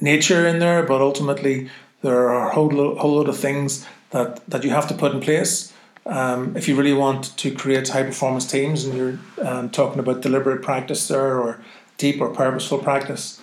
nature 0.00 0.46
in 0.46 0.58
there 0.58 0.82
but 0.82 1.00
ultimately 1.00 1.70
there 2.02 2.28
are 2.28 2.48
a 2.48 2.52
whole, 2.52 2.68
lo- 2.68 2.96
whole 2.96 3.16
lot 3.16 3.28
of 3.28 3.38
things 3.38 3.86
that, 4.10 4.44
that 4.48 4.62
you 4.62 4.68
have 4.68 4.86
to 4.88 4.94
put 4.94 5.12
in 5.12 5.20
place. 5.20 5.72
Um, 6.04 6.54
if 6.54 6.68
you 6.68 6.76
really 6.76 6.92
want 6.92 7.34
to 7.38 7.50
create 7.50 7.88
high 7.88 8.02
performance 8.02 8.44
teams 8.44 8.84
and 8.84 8.94
you're 8.94 9.18
um, 9.42 9.70
talking 9.70 9.98
about 9.98 10.20
deliberate 10.20 10.60
practice 10.60 11.08
there 11.08 11.40
or 11.40 11.62
deep 11.96 12.20
or 12.20 12.28
purposeful 12.28 12.76
practice 12.76 13.40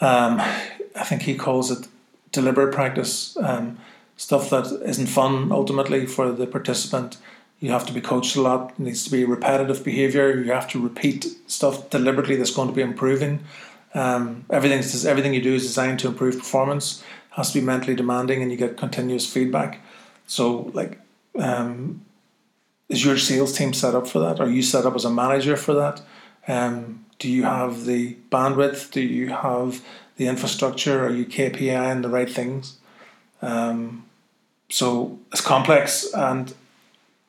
um, 0.00 0.40
I 0.40 1.04
think 1.04 1.22
he 1.22 1.34
calls 1.34 1.70
it 1.70 1.88
deliberate 2.32 2.74
practice, 2.74 3.36
um, 3.38 3.78
stuff 4.16 4.50
that 4.50 4.66
isn't 4.84 5.06
fun 5.06 5.52
ultimately 5.52 6.06
for 6.06 6.32
the 6.32 6.46
participant. 6.46 7.18
You 7.60 7.70
have 7.70 7.86
to 7.86 7.92
be 7.92 8.00
coached 8.00 8.36
a 8.36 8.42
lot. 8.42 8.72
It 8.72 8.78
needs 8.78 9.04
to 9.04 9.10
be 9.10 9.24
repetitive 9.24 9.82
behavior. 9.84 10.38
You 10.38 10.52
have 10.52 10.68
to 10.70 10.82
repeat 10.82 11.26
stuff 11.46 11.88
deliberately 11.90 12.36
that's 12.36 12.54
going 12.54 12.68
to 12.68 12.74
be 12.74 12.82
improving. 12.82 13.44
Um, 13.94 14.44
everything 14.50 14.82
everything 15.08 15.32
you 15.32 15.42
do 15.42 15.54
is 15.54 15.62
designed 15.62 15.98
to 16.00 16.08
improve 16.08 16.38
performance. 16.38 17.00
It 17.00 17.36
Has 17.36 17.52
to 17.52 17.60
be 17.60 17.64
mentally 17.64 17.94
demanding, 17.94 18.42
and 18.42 18.50
you 18.50 18.58
get 18.58 18.76
continuous 18.76 19.30
feedback. 19.30 19.80
So, 20.26 20.70
like, 20.74 21.00
um, 21.38 22.04
is 22.88 23.04
your 23.04 23.16
sales 23.16 23.56
team 23.56 23.72
set 23.72 23.94
up 23.94 24.06
for 24.06 24.18
that? 24.18 24.40
Are 24.40 24.48
you 24.48 24.62
set 24.62 24.84
up 24.84 24.94
as 24.94 25.04
a 25.04 25.10
manager 25.10 25.56
for 25.56 25.74
that? 25.74 26.02
Um, 26.46 27.04
do 27.18 27.28
you 27.30 27.44
have 27.44 27.86
the 27.86 28.16
bandwidth? 28.30 28.90
Do 28.90 29.00
you 29.00 29.28
have 29.28 29.82
the 30.16 30.26
infrastructure? 30.26 31.04
Are 31.04 31.10
you 31.10 31.24
KPI 31.24 31.92
and 31.92 32.04
the 32.04 32.08
right 32.08 32.30
things? 32.30 32.78
Um, 33.42 34.05
so 34.68 35.18
it's 35.32 35.40
complex, 35.40 36.06
and 36.12 36.52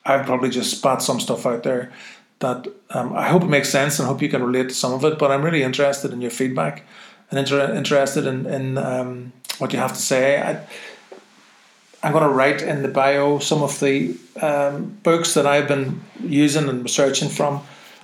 I've 0.04 0.26
probably 0.26 0.50
just 0.50 0.78
spat 0.78 1.02
some 1.02 1.20
stuff 1.20 1.46
out 1.46 1.62
there 1.62 1.92
that 2.40 2.66
um, 2.90 3.14
I 3.14 3.28
hope 3.28 3.42
it 3.42 3.48
makes 3.48 3.68
sense 3.68 3.98
and 3.98 4.08
hope 4.08 4.22
you 4.22 4.28
can 4.28 4.42
relate 4.42 4.68
to 4.68 4.74
some 4.74 4.92
of 4.92 5.04
it. 5.04 5.18
But 5.18 5.30
I'm 5.30 5.44
really 5.44 5.62
interested 5.62 6.12
in 6.12 6.20
your 6.20 6.30
feedback 6.30 6.84
and 7.30 7.38
inter- 7.38 7.74
interested 7.74 8.26
in, 8.26 8.46
in 8.46 8.78
um, 8.78 9.32
what 9.58 9.72
you 9.72 9.78
have 9.78 9.92
to 9.92 10.00
say. 10.00 10.40
I, 10.40 10.60
I'm 12.02 12.12
going 12.12 12.24
to 12.24 12.30
write 12.30 12.62
in 12.62 12.82
the 12.82 12.88
bio 12.88 13.40
some 13.40 13.62
of 13.62 13.80
the 13.80 14.16
um, 14.40 14.98
books 15.02 15.34
that 15.34 15.46
I've 15.46 15.66
been 15.66 16.00
using 16.22 16.68
and 16.68 16.82
researching 16.82 17.28
from. 17.28 17.62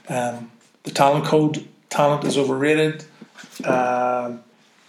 Um, 0.09 0.51
the 0.83 0.91
Talent 0.91 1.25
Code, 1.25 1.67
Talent 1.91 2.25
is 2.25 2.37
Overrated, 2.37 3.05
uh, 3.65 4.37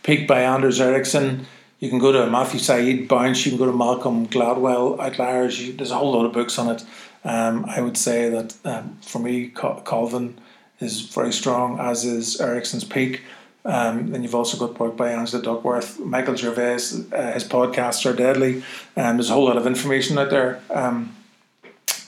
Peak 0.04 0.28
by 0.28 0.41
Anders 0.41 0.82
Ericsson. 0.82 1.46
You 1.86 1.91
can 1.91 1.99
go 1.99 2.11
to 2.11 2.25
Matthew 2.25 2.59
Syed 2.59 3.07
Bounce, 3.07 3.45
you 3.45 3.51
can 3.51 3.59
go 3.59 3.67
to 3.67 3.77
Malcolm 3.77 4.27
Gladwell, 4.27 4.99
Outliers. 4.99 5.61
You, 5.61 5.73
there's 5.73 5.91
a 5.91 5.95
whole 5.95 6.13
lot 6.13 6.25
of 6.25 6.33
books 6.33 6.57
on 6.57 6.75
it. 6.75 6.83
Um, 7.23 7.63
I 7.67 7.79
would 7.79 7.95
say 7.95 8.27
that 8.27 8.55
um, 8.65 8.97
for 9.03 9.19
me, 9.19 9.49
Colvin 9.49 10.36
is 10.79 11.01
very 11.01 11.31
strong, 11.31 11.79
as 11.79 12.03
is 12.03 12.41
Ericsson's 12.41 12.86
Peak. 12.86 13.21
Um, 13.65 14.15
and 14.15 14.23
you've 14.23 14.33
also 14.33 14.57
got 14.57 14.79
work 14.79 14.97
by 14.97 15.11
Angela 15.11 15.43
Duckworth, 15.43 15.99
Michael 15.99 16.36
Gervais. 16.36 17.03
Uh, 17.13 17.33
his 17.33 17.43
podcasts 17.43 18.03
are 18.09 18.15
deadly, 18.15 18.63
and 18.95 19.19
there's 19.19 19.29
a 19.29 19.33
whole 19.33 19.45
lot 19.45 19.57
of 19.57 19.67
information 19.67 20.17
out 20.17 20.31
there. 20.31 20.63
Um, 20.71 21.15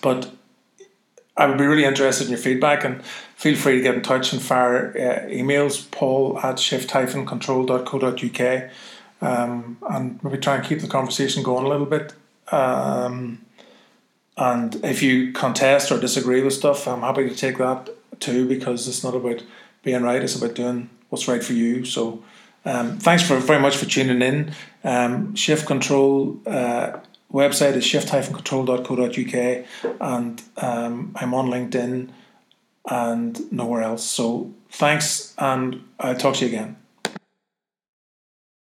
but 0.01 0.31
I 1.37 1.45
would 1.45 1.59
be 1.59 1.67
really 1.67 1.85
interested 1.85 2.23
in 2.23 2.31
your 2.31 2.39
feedback, 2.39 2.83
and 2.83 3.05
feel 3.35 3.55
free 3.55 3.75
to 3.75 3.81
get 3.81 3.93
in 3.93 4.01
touch 4.01 4.33
and 4.33 4.41
fire 4.41 4.89
uh, 4.97 5.29
emails 5.31 5.85
paul 5.91 6.39
at 6.39 6.57
shift-control.co.uk 6.57 8.71
um, 9.21 9.77
and 9.89 10.23
maybe 10.23 10.37
try 10.37 10.55
and 10.55 10.65
keep 10.65 10.81
the 10.81 10.87
conversation 10.87 11.43
going 11.43 11.65
a 11.65 11.69
little 11.69 11.85
bit. 11.85 12.13
Um, 12.51 13.45
and 14.37 14.75
if 14.83 15.01
you 15.01 15.33
contest 15.33 15.91
or 15.91 15.99
disagree 15.99 16.41
with 16.41 16.53
stuff, 16.53 16.87
I'm 16.87 17.01
happy 17.01 17.27
to 17.27 17.35
take 17.35 17.57
that 17.57 17.89
too 18.19 18.47
because 18.47 18.87
it's 18.87 19.03
not 19.03 19.15
about 19.15 19.43
being 19.83 20.03
right, 20.03 20.21
it's 20.21 20.35
about 20.35 20.55
doing 20.55 20.89
what's 21.09 21.27
right 21.27 21.43
for 21.43 21.53
you. 21.53 21.85
So 21.85 22.23
um, 22.65 22.99
thanks 22.99 23.23
for 23.23 23.37
very 23.37 23.59
much 23.59 23.77
for 23.77 23.85
tuning 23.85 24.21
in. 24.21 24.53
Um, 24.83 25.35
Shift 25.35 25.65
Control 25.65 26.39
uh, 26.45 26.99
website 27.31 27.75
is 27.75 27.85
shift-control.co.uk 27.85 29.65
and 30.01 30.43
um, 30.57 31.11
I'm 31.15 31.33
on 31.33 31.47
LinkedIn 31.47 32.09
and 32.89 33.51
nowhere 33.51 33.81
else. 33.81 34.03
So 34.03 34.53
thanks 34.69 35.33
and 35.37 35.83
I'll 35.99 36.15
talk 36.15 36.35
to 36.35 36.45
you 36.45 36.51
again. 36.51 36.77